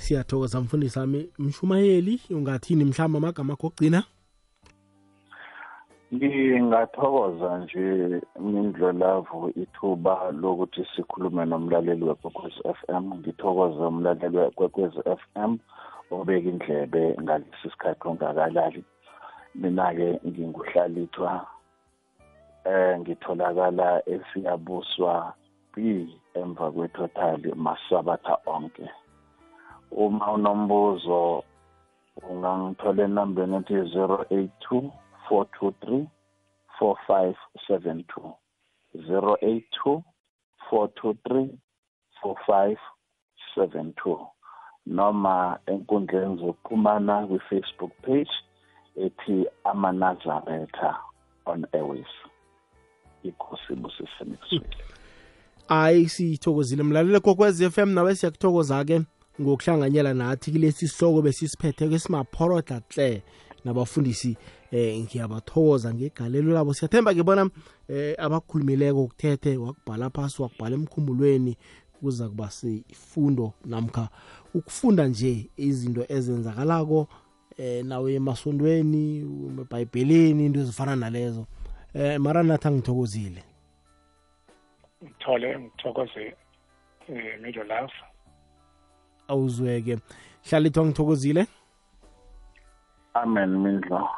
[0.00, 1.28] siyathokoza mfundisi wami.
[1.38, 2.84] Mshumayeli ungathini?
[2.84, 4.04] Mhlawumbe amagama akho okugcina?
[6.14, 15.52] Ngingathokoza nje mindlolavu ithuba lokuthi sikhulume nomlaleli wekwekwezi FM ngithokoze umlaleli wekwekwezi FM
[16.10, 18.82] obeka indlebe ngalesi sikhathi ongakalali.
[19.54, 21.46] Mina-ke nginguhlalithwa
[22.64, 25.14] eh ngitholakala esiyabuswa
[25.72, 25.74] b
[26.34, 28.86] emva kwetotal masabatha onke.
[29.90, 31.42] Uma unombuzo
[32.30, 34.90] ungangithola enambeni ethi 082
[35.30, 36.06] 423
[36.80, 38.34] 4572
[38.94, 40.02] 082
[40.70, 41.48] 423
[42.22, 44.26] 4572
[44.86, 48.30] noma enkundleni zokuxhumana kwi-Facebook page
[48.96, 50.96] ethi amanazaretha
[51.46, 52.06] on airways.
[53.22, 54.76] Ikhosi busiseni kuswele
[55.68, 59.00] hayi sithokozile mlalele kokwez FM nawe siyakuthokoza-ke
[59.40, 63.22] ngokuhlanganyela nathi kulesi sihloko besisiphethe kwesimaphorodla hle
[63.64, 64.36] nabafundisi
[64.70, 66.74] eh ngiyabathokoza ngegalelo labo.
[66.74, 67.50] Siyathemba ke bona
[67.88, 71.56] eh abakhulumileko kuthethe wakubhala phasi wakubhala emkhumbulweni
[72.00, 74.08] kuza kuba sifundo namkha
[74.54, 77.08] ukufunda nje izinto ezenzakalako
[77.58, 79.18] eh nawe emasondweni
[79.60, 81.46] ebhayibhelini into ezifana nalezo.
[81.94, 83.42] Eh mara nathi angithokozile.
[85.04, 86.34] Ngithole ngithokoze
[87.08, 87.92] um middle love
[89.28, 89.98] awuzweke.
[90.50, 91.46] Hlalithwa ngithokozile?
[93.14, 94.08] Amen mindlo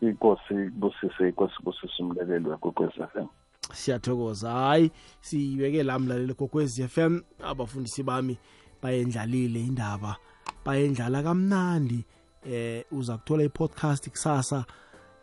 [0.00, 3.26] inkosi busise inkosi busise umleleli wekwekwezi FM
[3.72, 4.50] siyathokoza.
[4.52, 4.90] Hayi
[5.20, 8.38] siyibeke la mlaleli kokwezi FM abafundisi bami
[8.82, 10.16] bayendlalile indaba
[10.64, 12.04] bayendlala kamnandi.
[12.44, 14.64] Eh uza kuthola i-podcast kusasa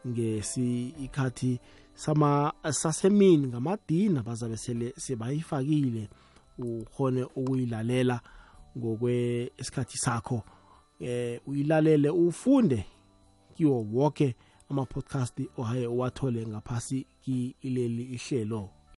[0.07, 1.59] ngesikhathi
[1.93, 6.09] sama sasemini ngamadina bazabe sele sebayifakile.
[6.57, 8.21] Ukhone ukuyilalela
[8.77, 10.43] ngokwesikhathi sakho.
[10.99, 12.85] Eh uyilalele ufunde
[13.53, 14.35] kiwo wonke
[14.73, 18.69] ama-podcast ohaye uwathole ngaphasi kileli ihlelo.